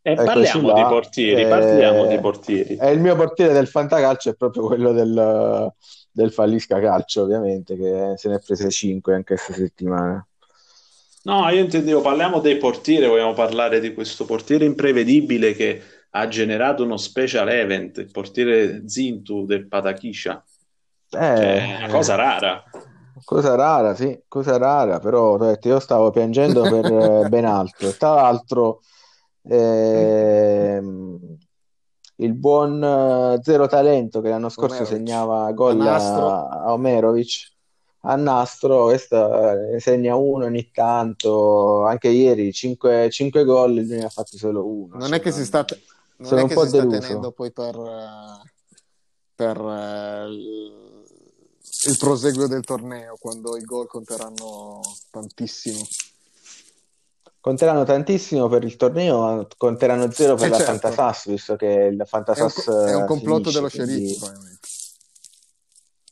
[0.00, 0.74] e eccoci parliamo là.
[0.74, 2.76] di portieri, Eh, parliamo di portieri.
[2.76, 5.72] E il mio portiere del Fantacalcio è proprio quello del,
[6.12, 10.24] del Fallisca Calcio, ovviamente, che se ne è prese 5 anche questa settimana.
[11.24, 16.82] No, io intendevo, parliamo dei portieri, vogliamo parlare di questo portiere imprevedibile che ha generato
[16.82, 20.44] uno special event, il portiere Zintu del Patakisha.
[21.10, 22.62] Eh, Cioè, è una cosa rara.
[23.24, 27.94] cosa rara, sì, cosa rara, però detto, io stavo piangendo per eh, ben altro.
[27.96, 28.80] Tra l'altro,
[29.42, 31.36] ehm,
[32.16, 34.96] il buon eh, Zero Talento che l'anno scorso Omerovic.
[34.96, 37.50] segnava gol A a, Omerovic
[38.04, 43.10] a nastro, questa ne segna uno ogni tanto, anche ieri 5,
[43.44, 44.96] gol, lui ne ha fatti solo uno.
[44.96, 45.64] Non cioè, è che si sta,
[46.16, 48.50] non è un che po' si sta tenendo poi per, eh,
[49.36, 50.26] per eh,
[51.88, 55.80] il proseguo del torneo, quando i gol conteranno tantissimo.
[57.42, 60.88] Conteranno tantissimo per il torneo, conteranno zero per Eh, la certo.
[60.88, 64.14] Fantasas, visto che il È un, Fantasas co- è un eh, complotto finisce, dello quindi,
[64.14, 64.28] sceriffo,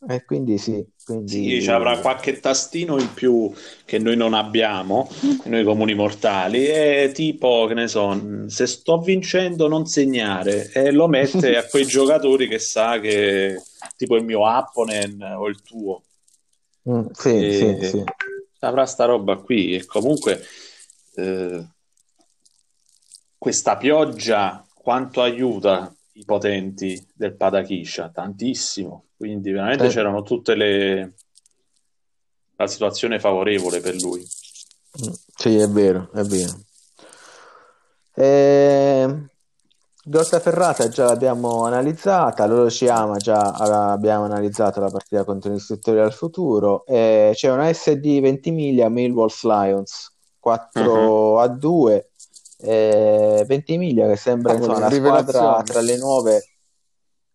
[0.09, 3.53] e quindi sì, quindi Sì, ci avrà qualche tastino in più
[3.85, 5.09] che noi non abbiamo,
[5.45, 11.07] noi comuni mortali, e tipo, che ne so, se sto vincendo non segnare, e lo
[11.07, 13.62] mette a quei giocatori che sa che,
[13.97, 16.03] tipo il mio Apponen o il tuo.
[16.89, 18.05] Mm, sì, E- sì, sì.
[18.61, 20.43] avrà sta roba qui e comunque
[21.14, 21.66] eh,
[23.36, 28.11] questa pioggia quanto aiuta i potenti del Padakisha?
[28.11, 29.88] Tantissimo, quindi veramente Eh.
[29.88, 31.14] c'erano tutte le
[32.56, 34.20] la situazione favorevole per lui.
[34.20, 36.61] Mm, Sì, è vero, è vero.
[38.14, 39.28] Eh,
[40.02, 43.40] Grottaferrata già l'abbiamo analizzata, l'Orociama già
[43.92, 46.84] abbiamo analizzato la partita contro gli istruttori al futuro.
[46.86, 50.09] Eh, c'è una SD Ventimiglia Millwalls Lions
[50.41, 52.11] 4 a 2.
[52.62, 56.45] Eh, Ventimiglia che sembra Ah, insomma la squadra tra le nuove,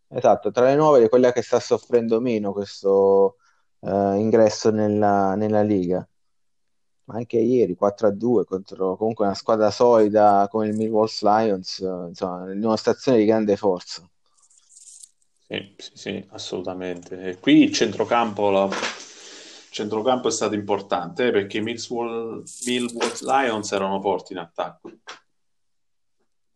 [0.10, 3.38] esatto, tra le nuove di quella che sta soffrendo meno questo
[3.80, 6.08] eh, ingresso nella, nella Liga.
[7.06, 12.52] ma anche ieri 4-2 contro comunque una squadra solida come il Millwall Lions, eh, insomma,
[12.52, 14.08] in una stazione di grande forza.
[15.48, 17.22] Sì, sì, sì, assolutamente.
[17.22, 18.68] E qui il centrocampo, la...
[19.76, 24.90] centrocampo è stato importante eh, perché Millwall, Millwall Lions erano forti in attacco.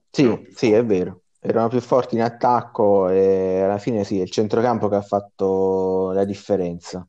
[0.09, 1.23] Sì, sì, è vero.
[1.41, 6.11] Erano più forti in attacco e alla fine sì, è il centrocampo che ha fatto
[6.13, 7.05] la differenza.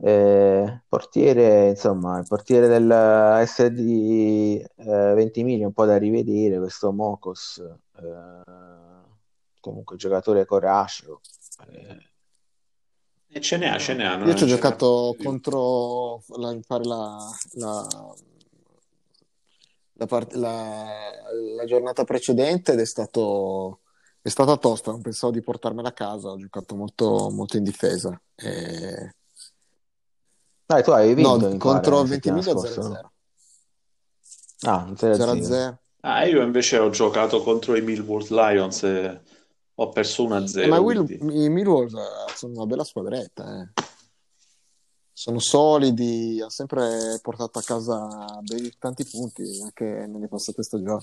[0.00, 3.78] Eh, portiere, insomma, il portiere del SD
[4.76, 8.42] eh, 20 un po' da rivedere, questo Mokos, eh,
[9.60, 11.20] comunque giocatore coraceo.
[11.70, 12.08] Eh.
[13.30, 14.24] E ce n'è, ce n'è.
[14.24, 16.80] Io ci ho giocato contro la, la,
[17.52, 17.86] la,
[19.92, 21.10] la, part- la,
[21.56, 23.80] la giornata precedente ed è stato
[24.28, 28.20] è stata tosta, non pensavo di portarmela a casa, ho giocato molto, molto in difesa.
[28.34, 29.14] E...
[30.66, 33.00] Dai, tu hai vinto no, contro il 20.000 0-0.
[34.62, 35.76] Ah, 0-0.
[36.00, 39.20] Ah, io invece ho giocato contro i Millwall Lions e
[39.80, 40.60] ho perso 1-0.
[40.60, 41.88] Eh, ma Will, i Millwall
[42.34, 43.86] sono una bella squadretta, eh
[45.18, 51.02] sono solidi, ha sempre portato a casa dei, tanti punti anche nelle passate stagioni.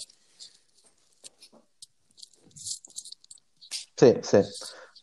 [3.94, 4.42] Sì, sì.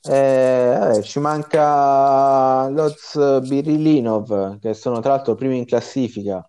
[0.04, 6.48] Eh, vabbè, ci manca Loz Birilinov, che sono tra l'altro primi in classifica,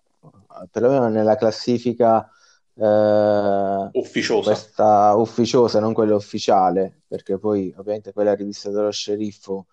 [0.70, 2.26] perlomeno nella classifica
[2.76, 4.50] eh, ufficiosa.
[4.52, 9.66] Questa ufficiosa, non quella ufficiale, perché poi ovviamente quella rivista dello sceriffo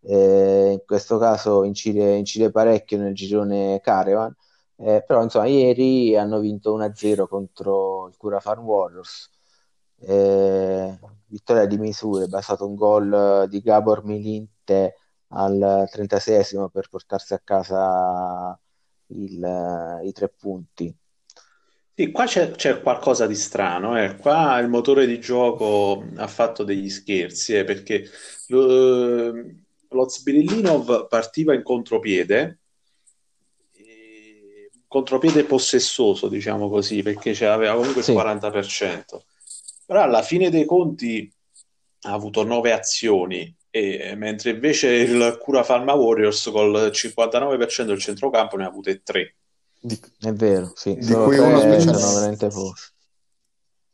[0.00, 4.34] eh, in questo caso incide, incide, parecchio nel girone Caravan,
[4.76, 9.30] eh, però insomma ieri hanno vinto 1-0 contro il Cura Farm Warriors,
[10.00, 14.96] eh, vittoria di misure, basato un gol di Gabor Milinte
[15.28, 18.58] al 36esimo per portarsi a casa
[19.08, 20.94] il, i tre punti.
[21.98, 24.16] Sì, qua c'è, c'è qualcosa di strano, eh.
[24.16, 28.06] Qua il motore di gioco ha fatto degli scherzi, eh, perché
[28.48, 29.32] lo,
[29.88, 32.58] lo Zbirillinov partiva in contropiede,
[34.86, 39.22] contropiede possessoso, diciamo così, perché aveva comunque il 40%.
[39.86, 41.32] Però alla fine dei conti
[42.02, 48.58] ha avuto nove azioni, e, mentre invece il Cura Pharma Warriors col 59% del centrocampo
[48.58, 49.00] ne ha avute
[49.94, 50.30] tre.
[50.30, 50.94] È vero, sì.
[50.94, 51.98] Di cui uno speciale.
[51.98, 52.82] veramente pochi.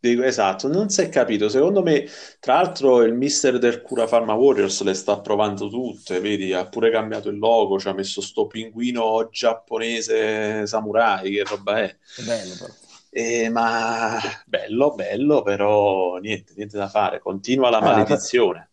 [0.05, 1.49] Esatto, non si è capito.
[1.49, 2.05] Secondo me,
[2.41, 6.19] tra l'altro, il mister del Cura Pharma Warriors le sta provando tutte.
[6.19, 11.31] Vedi, ha pure cambiato il logo, ci ha messo sto pinguino giapponese samurai.
[11.31, 11.97] Che roba è?
[12.17, 12.73] È bello, però.
[13.11, 17.21] Eh, ma bello, bello, però niente, niente da fare.
[17.21, 18.71] Continua la ah, maledizione.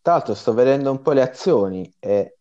[0.00, 2.38] Tra l'altro, sto vedendo un po' le azioni e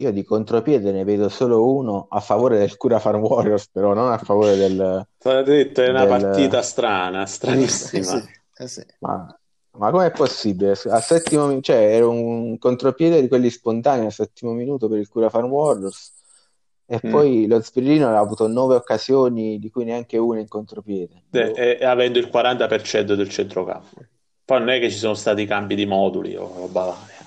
[0.00, 4.12] io di contropiede ne vedo solo uno a favore del Cura Farm Warriors, però non
[4.12, 5.06] a favore del...
[5.42, 6.20] detto, è una del...
[6.20, 8.00] partita strana, stranissima.
[8.00, 8.28] Eh sì,
[8.58, 8.86] eh sì.
[9.00, 9.38] Ma,
[9.72, 10.78] ma com'è possibile?
[10.88, 15.30] A settimo, cioè, era un contropiede di quelli spontanei al settimo minuto per il Cura
[15.30, 16.12] Farm Warriors
[16.86, 17.10] e mm.
[17.10, 21.24] poi lo Spirino ha avuto nove occasioni, di cui neanche una in contropiede.
[21.28, 23.96] De, e, avendo il 40% del centrocampo.
[24.44, 27.24] Poi non è che ci sono stati cambi di moduli o roba varia.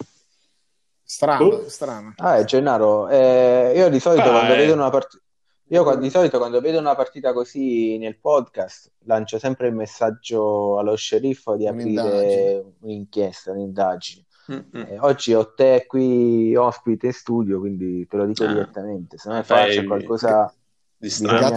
[1.12, 1.68] Strano, uh.
[1.68, 2.14] strano.
[2.20, 4.56] Ah, è Gennaro, eh, io di solito ah, quando eh.
[4.56, 5.22] vedo una partita
[5.68, 10.96] io di solito quando vedo una partita così nel podcast lancio sempre il messaggio allo
[10.96, 14.26] sceriffo di aprire un'inchiesta, un'indagine.
[14.74, 18.48] Eh, oggi ho te qui ospite in studio, quindi te lo dico ah.
[18.48, 19.18] direttamente.
[19.18, 20.54] Se non è faccio qualcosa
[20.96, 21.52] di bisogna,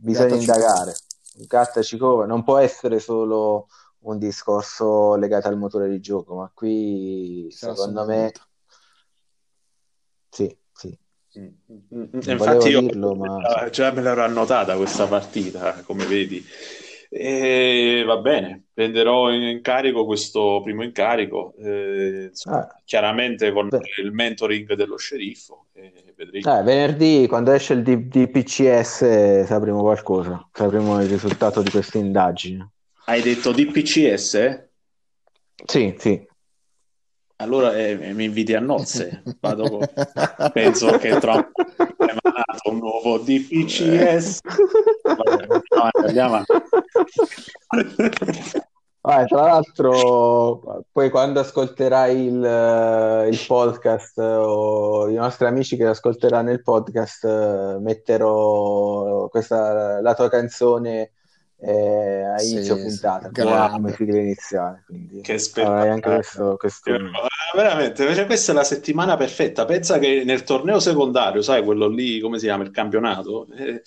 [0.00, 0.94] bisogna indagare.
[1.46, 3.68] Gatta Cicova non può essere solo
[4.00, 8.32] un discorso legato al motore di gioco, ma qui secondo me
[10.34, 10.98] sì, sì.
[11.38, 12.30] Mm, mm, mm.
[12.30, 13.68] Infatti io dirlo, ma...
[13.70, 16.44] già me l'ero annotata questa partita, come vedi.
[17.08, 23.78] E va bene, prenderò in carico questo primo incarico, eh, insomma, ah, chiaramente con beh.
[24.02, 25.66] il mentoring dello sceriffo.
[25.74, 25.92] Eh,
[26.42, 32.70] venerdì, quando esce il DPCS, sapremo qualcosa, sapremo il risultato di questa indagine.
[33.04, 34.66] Hai detto DPCS?
[35.66, 36.26] Sì, sì.
[37.36, 39.80] Allora eh, mi inviti a nozze, Vado con...
[40.52, 44.38] penso che Trump abbia emanato un nuovo DPCS.
[46.06, 46.44] andiamo.
[49.06, 56.50] Ah, tra l'altro, poi quando ascolterai il, il, podcast o i nostri amici che ascolteranno
[56.50, 61.10] il podcast, metterò questa, la tua canzone
[61.66, 64.84] eh, a inizio sì, puntata, sì, come, sigla iniziale.
[64.86, 65.92] Quindi che spettacolo!
[65.92, 66.92] Anche questo, questo...
[67.54, 69.64] veramente, cioè, questa è la settimana perfetta.
[69.64, 73.82] Pensa che nel torneo secondario, sai, quello lì, come si chiama, il campionato, eh,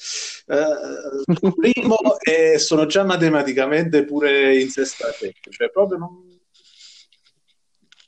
[0.48, 5.08] eh, primo e sono già matematicamente pure in sesta
[5.50, 6.40] cioè proprio non,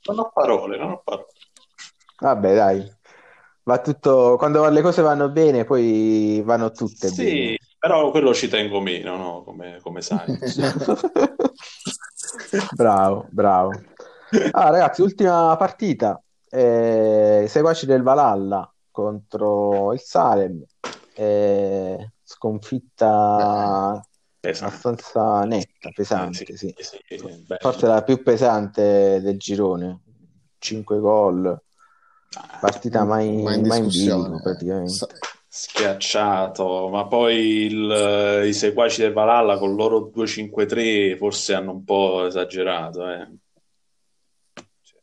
[0.06, 1.26] non ho parole, non ho parole.
[2.18, 2.92] Vabbè, dai,
[3.62, 7.56] va tutto, quando le cose vanno bene, poi vanno tutte sì, bene.
[7.80, 9.42] Però quello ci tengo meno, no?
[9.42, 10.26] Come, come sai.
[12.76, 13.80] bravo, bravo.
[14.52, 16.22] Ah, ragazzi, ultima partita.
[16.48, 20.62] Eh, seguaci del Valhalla contro il Salem.
[21.14, 24.06] Eh, sconfitta
[24.38, 24.74] Pesante.
[24.74, 26.74] abbastanza netta, pesante, Eh, sì.
[26.76, 27.44] sì, sì.
[27.58, 30.00] Forse la più pesante del girone.
[30.58, 31.46] 5 gol.
[31.46, 34.92] Ah, Partita mai, Ma in mai in bilico, praticamente.
[34.92, 35.06] Sa-
[35.52, 42.24] Schiacciato, ma poi il- i seguaci del Valhalla con loro 2-5-3 forse hanno un po'
[42.26, 43.10] esagerato.
[43.10, 43.28] Eh.
[44.82, 44.98] Cioè,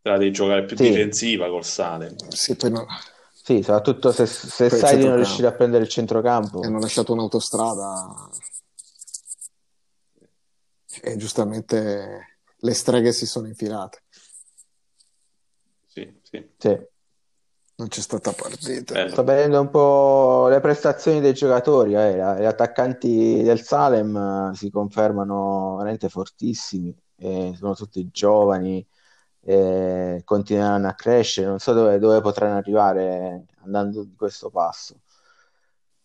[0.00, 0.84] Tra di giocare più Sì.
[0.84, 2.16] difensiva col Sale.
[2.30, 2.86] Sì, poi no-
[3.34, 6.60] Sì, soprattutto se, se sai di non riuscire a prendere il centrocampo.
[6.60, 8.30] hanno lasciato un'autostrada
[11.02, 14.02] e giustamente le streghe si sono infilate.
[15.86, 16.48] Sì, sì.
[16.56, 16.78] Sì.
[17.80, 18.92] Non c'è stata partita.
[18.92, 19.10] Bello.
[19.10, 24.68] Sto vedendo un po' le prestazioni dei giocatori, eh, gli attaccanti del Salem eh, si
[24.68, 28.86] confermano veramente fortissimi, eh, sono tutti giovani,
[29.44, 35.00] eh, continueranno a crescere, non so dove, dove potranno arrivare andando di questo passo.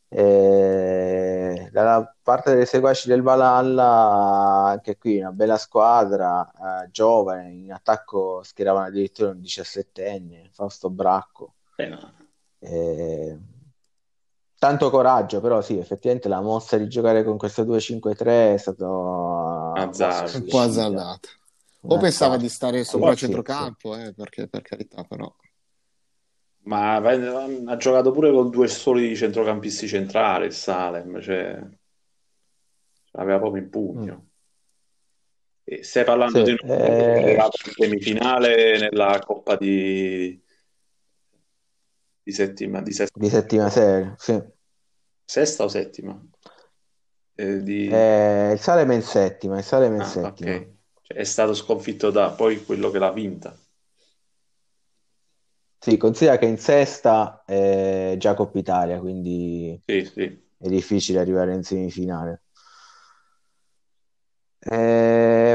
[0.08, 6.50] Eh, dalla parte dei seguaci del Valhalla, anche qui una bella squadra,
[6.86, 11.55] eh, giovane, in attacco schieravano addirittura un 17enne, Fausto Bracco.
[11.78, 11.98] Eh.
[12.60, 13.38] Eh,
[14.58, 20.38] tanto coraggio, però sì, effettivamente la mossa di giocare con questo 2-5-3 è stato Azzardo.
[20.38, 21.30] un po' azzardata.
[21.88, 22.38] O Un pensava azzardo.
[22.38, 25.32] di stare sopra Sì, il centrocampo, eh, perché per carità, però.
[26.64, 31.62] Ma ha giocato pure con due soli centrocampisti centrali il Salem, cioè
[33.12, 34.30] l'aveva proprio in pugno.
[35.64, 40.44] E stai parlando Sì, di è eh, semifinale nella Coppa di,
[42.26, 44.42] di settima, di sesta, di settima serie, sì.
[45.28, 46.14] sesta o settima?
[47.38, 47.80] Eh, di...
[47.88, 50.52] Eh, il Salem è in settima, il Salem è in Ah, settima.
[50.52, 50.74] ok.
[51.02, 53.58] Cioè, è stato sconfitto da poi quello che l'ha vinta.
[55.78, 60.44] Sì, considera che in sesta è già Coppa Italia, quindi Sì, sì.
[60.58, 62.45] è difficile arrivare in semifinale.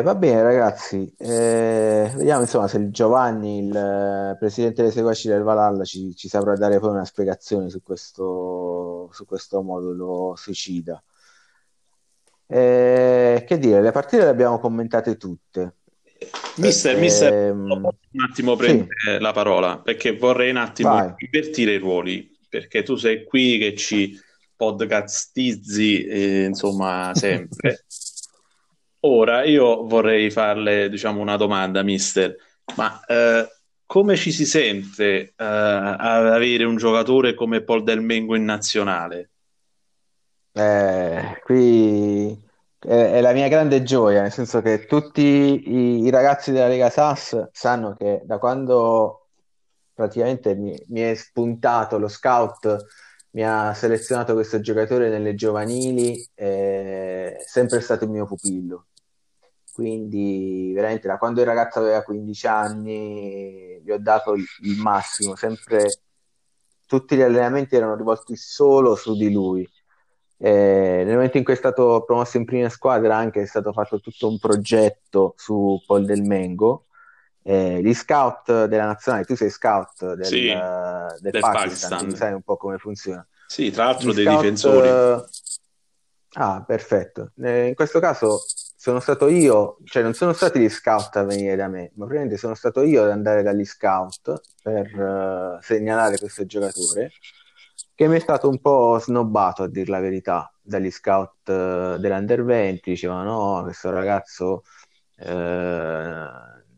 [0.01, 1.12] Eh, va bene, ragazzi.
[1.18, 6.28] Eh, vediamo insomma se il Giovanni, il eh, presidente dei seguaci del Valhalla, ci, ci
[6.28, 11.03] saprà dare poi una spiegazione su questo, su questo modulo suicida.
[12.46, 15.74] Eh, che dire, le partite le abbiamo commentate tutte.
[16.57, 18.59] Mister, mister, Ehm, un attimo sì.
[18.59, 21.14] prendere la parola perché vorrei un attimo Vai.
[21.16, 24.18] invertire i ruoli perché tu sei qui che ci
[24.55, 27.84] podcastizzi eh, insomma sempre.
[29.03, 32.36] Ora io vorrei farle diciamo una domanda, mister,
[32.76, 33.48] ma eh,
[33.86, 39.30] come ci si sente eh, ad avere un giocatore come Paul Del Mengo in nazionale?
[40.53, 42.38] Eh, qui
[42.78, 47.48] è, la mia grande gioia, nel senso che tutti i, i ragazzi della Lega Sass
[47.53, 49.28] sanno che da quando
[49.94, 52.86] praticamente mi, mi è spuntato lo scout,
[53.30, 58.86] mi ha selezionato questo giocatore nelle giovanili, è sempre stato il mio pupillo.
[59.72, 65.36] Quindi veramente da quando il ragazzo aveva 15 anni gli ho dato il, il massimo,
[65.36, 65.88] sempre
[66.86, 69.68] tutti gli allenamenti erano rivolti solo su di lui.
[70.42, 74.01] Eh, nel momento in cui è stato promosso in prima squadra anche è stato fatto
[74.01, 76.86] tutto un progetto su Paul Del Mengo.
[77.42, 80.52] Eh, gli scout della nazionale, tu sei scout del, Sì, eh,
[81.20, 82.16] del del Pakistan, Pakistan.
[82.16, 83.26] sai un po' come funziona.
[83.47, 84.88] Sì, tra l'altro Gli dei scout, difensori.
[84.88, 85.24] eh,
[86.34, 87.32] Ah, perfetto.
[87.42, 88.38] Eh, in questo caso
[88.81, 92.39] sono stato io, cioè non sono stati gli scout a venire da me, ma praticamente
[92.39, 97.11] sono stato io ad andare dagli scout per eh, segnalare questo giocatore,
[97.94, 102.43] che mi è stato un po' snobbato a dir la verità dagli scout eh, dell'Under
[102.43, 104.62] 20, dicevano no, questo ragazzo
[105.19, 106.27] eh,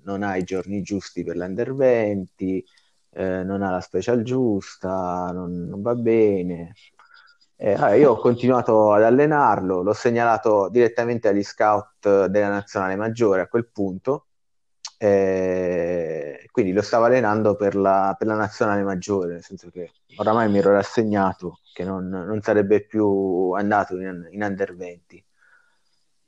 [0.03, 2.65] non ha i giorni giusti per l'Under 20,
[3.11, 6.73] eh, non ha la special giusta, non, non va bene.
[7.65, 13.47] Eh, io ho continuato ad allenarlo, l'ho segnalato direttamente agli scout della nazionale maggiore a
[13.47, 14.27] quel punto,
[14.99, 20.51] eh, quindi lo stavo allenando per la, per la nazionale maggiore, nel senso che oramai
[20.51, 25.25] mi ero rassegnato che non, non sarebbe più andato in, in under 20.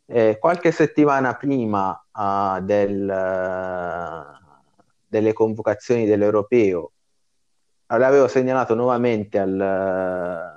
[0.07, 3.13] Eh, qualche settimana prima uh, del,
[5.09, 6.93] delle convocazioni dell'Europeo
[7.87, 10.54] l'avevo segnalato nuovamente al,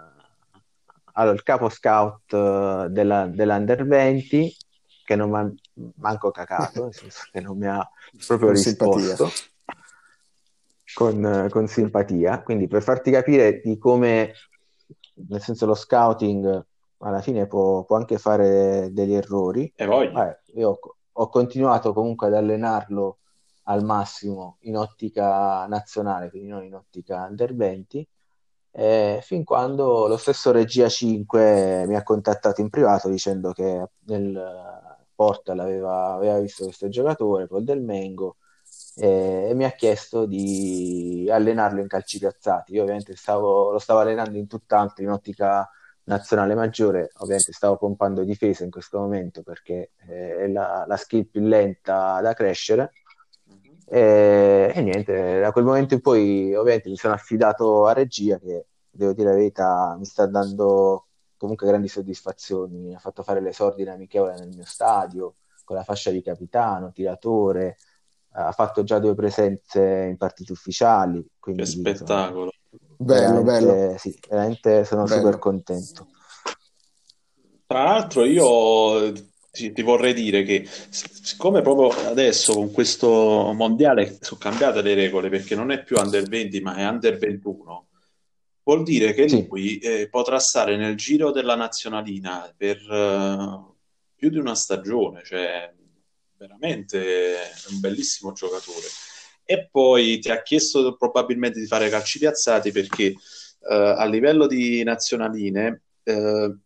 [1.17, 4.55] al capo scout della, dell'Under 20
[5.03, 5.51] che non mi ha
[5.95, 7.89] manco cacato, nel senso che non mi ha
[8.25, 9.29] proprio con risposto
[10.93, 12.41] con, con, simpatia.
[12.43, 14.33] Quindi per farti capire di come,
[15.29, 16.65] nel senso lo scouting
[16.99, 19.71] alla fine può, può anche fare degli errori.
[19.75, 20.11] E poi?
[20.11, 23.19] Vabbè, io ho, ho, continuato comunque ad allenarlo
[23.63, 28.07] al massimo in ottica nazionale, quindi non in ottica under 20,
[28.79, 34.39] eh, fin quando lo stesso Regia 5 mi ha contattato in privato dicendo che nel
[35.15, 38.35] Portal aveva, aveva visto questo giocatore, Paul Del Mengo,
[38.97, 42.73] eh, e mi ha chiesto di allenarlo in calci piazzati.
[42.73, 45.67] Io ovviamente stavo, lo stavo allenando in tutt'altro, in ottica
[46.03, 51.25] nazionale maggiore, ovviamente stavo pompando difesa in questo momento perché eh, è la, la, skill
[51.25, 52.91] più lenta da crescere.
[53.89, 58.65] E, e, niente, da quel momento in poi ovviamente mi sono affidato a regia che
[58.89, 61.05] devo dire la verità mi sta dando
[61.37, 65.83] comunque grandi soddisfazioni, mi ha fatto fare l'esordio in amichevole nel mio stadio con la
[65.83, 67.77] fascia di capitano, tiratore,
[68.31, 71.25] ha fatto già due presenze in partite ufficiali.
[71.39, 72.51] Quindi, che spettacolo!
[72.97, 73.97] Bello, bello.
[73.97, 75.15] Sì, veramente sono bello.
[75.15, 76.07] super contento.
[77.65, 79.11] Tra l'altro io
[79.57, 85.29] ti, ti, vorrei dire che siccome proprio adesso con questo mondiale sono cambiate le regole
[85.29, 87.87] perché non è più under 20 ma è under 21
[88.63, 89.47] vuol dire che sì.
[89.49, 93.75] lui eh, potrà stare nel giro della nazionalina per uh,
[94.15, 95.73] più di una stagione cioè
[96.37, 97.37] veramente
[97.71, 98.85] un bellissimo giocatore
[99.43, 104.83] e poi ti ha chiesto probabilmente di fare calci piazzati perché uh, a livello di
[104.83, 106.57] nazionaline uh,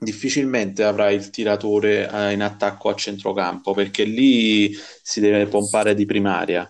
[0.00, 4.72] difficilmente avrai il tiratore uh, in attacco a centrocampo perché lì
[5.02, 6.68] si deve pompare di primaria.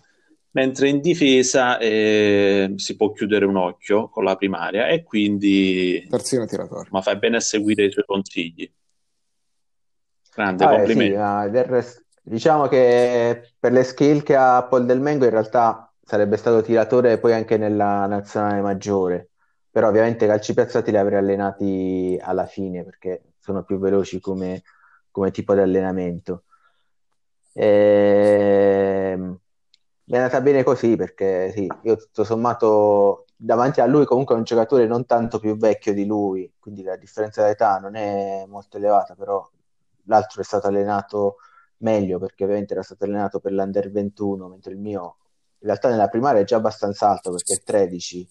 [0.53, 6.45] Mentre in difesa eh, si può chiudere un occhio con la primaria e quindi terzino
[6.45, 6.89] tiratore.
[6.91, 8.69] Ma fai bene a seguire i suoi consigli.
[10.35, 11.13] Grande ah, complimenti.
[11.13, 12.05] sì, rest...
[12.23, 17.19] diciamo che per le skill che ha Paul Del Mengo in realtà sarebbe stato tiratore
[17.19, 19.30] poi anche nella nazionale maggiore
[19.71, 24.63] però ovviamente i calci piazzati li avrei allenati alla fine perché sono più veloci come,
[25.11, 26.45] come tipo di allenamento.
[27.53, 29.11] E...
[29.13, 29.39] Ehm,
[30.11, 34.39] mi è andata bene così perché sì, io tutto sommato davanti a lui comunque è
[34.39, 38.77] un giocatore non tanto più vecchio di lui, quindi la differenza d'età non è molto
[38.77, 39.49] elevata, però
[40.05, 41.37] l'altro è stato allenato
[41.79, 45.17] meglio perché ovviamente era stato allenato per l'Under 21, mentre il mio
[45.61, 48.29] in realtà nella primaria è già abbastanza alto perché è 13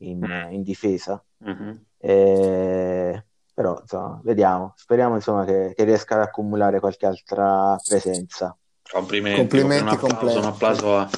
[0.00, 0.52] in, mm.
[0.52, 1.22] in difesa.
[1.44, 1.76] Mm-hmm.
[1.98, 3.24] E...
[3.52, 8.56] Però insomma, vediamo, speriamo insomma, che, che riesca ad accumulare qualche altra presenza.
[8.90, 11.10] Complimenti, complimenti un applauso, un applauso a...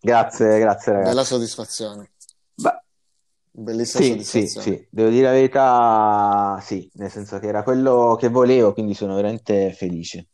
[0.00, 1.08] Grazie, grazie ragazzi.
[1.10, 2.12] Bella soddisfazione.
[2.54, 2.80] Beh,
[3.50, 8.28] Bellissima sì, sì, sì, devo dire la verità, sì, nel senso che era quello che
[8.28, 10.28] volevo, quindi sono veramente felice.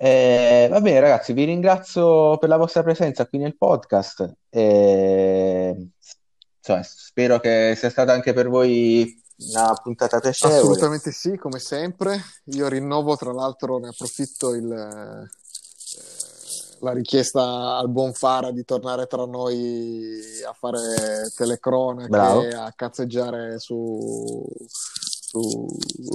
[0.00, 4.32] Eh, va bene, ragazzi, vi ringrazio per la vostra presenza qui nel podcast.
[4.48, 5.90] Eh,
[6.58, 10.60] insomma, spero che sia stata anche per voi una puntata piacevole.
[10.60, 12.20] Assolutamente sì, come sempre.
[12.52, 15.28] Io rinnovo, tra l'altro, ne approfitto il, eh,
[16.80, 22.46] la richiesta al buon Fara di tornare tra noi a fare telecronache, Bravo.
[22.56, 25.66] a cazzeggiare su, su,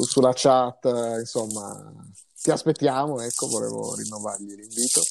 [0.06, 0.86] sulla chat,
[1.20, 1.94] insomma,
[2.44, 5.02] ti aspettiamo, ecco, volevo rinnovargli l'invito.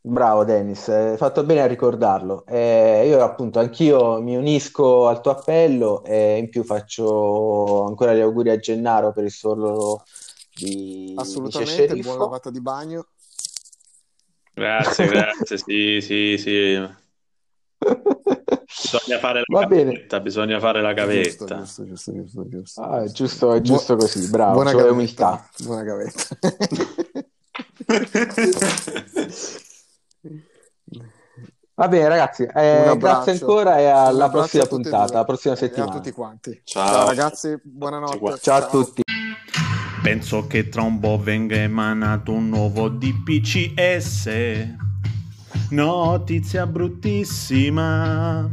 [0.00, 2.46] Bravo Dennis, hai fatto bene a ricordarlo.
[2.46, 8.20] Eh, io appunto anch'io mi unisco al tuo appello e in più faccio ancora gli
[8.20, 10.04] auguri a Gennaro per il suo ruolo
[10.54, 13.08] di Assolutamente, di buona lavata di bagno.
[14.54, 17.08] Grazie, grazie, sì, sì, sì.
[17.80, 20.22] Bisogna fare la Va gavetta, bene.
[20.22, 21.56] bisogna fare la gavetta.
[21.58, 22.80] Giusto, giusto, giusto, giusto.
[22.82, 25.48] Ah, è giusto, è giusto Bu- così, bravo, buona gavetta, umiltà.
[25.58, 26.36] Buona gavetta.
[31.74, 35.92] Va bene, ragazzi, eh, grazie ancora e alla prossima puntata, alla prossima settimana.
[35.92, 36.60] a tutti quanti.
[36.62, 38.38] Ciao, Ciao ragazzi, buonanotte.
[38.40, 39.02] Ciao a tutti.
[40.02, 44.28] Penso che tra un po' venga emanato un nuovo DPCS.
[45.70, 48.50] Notizia bruttissima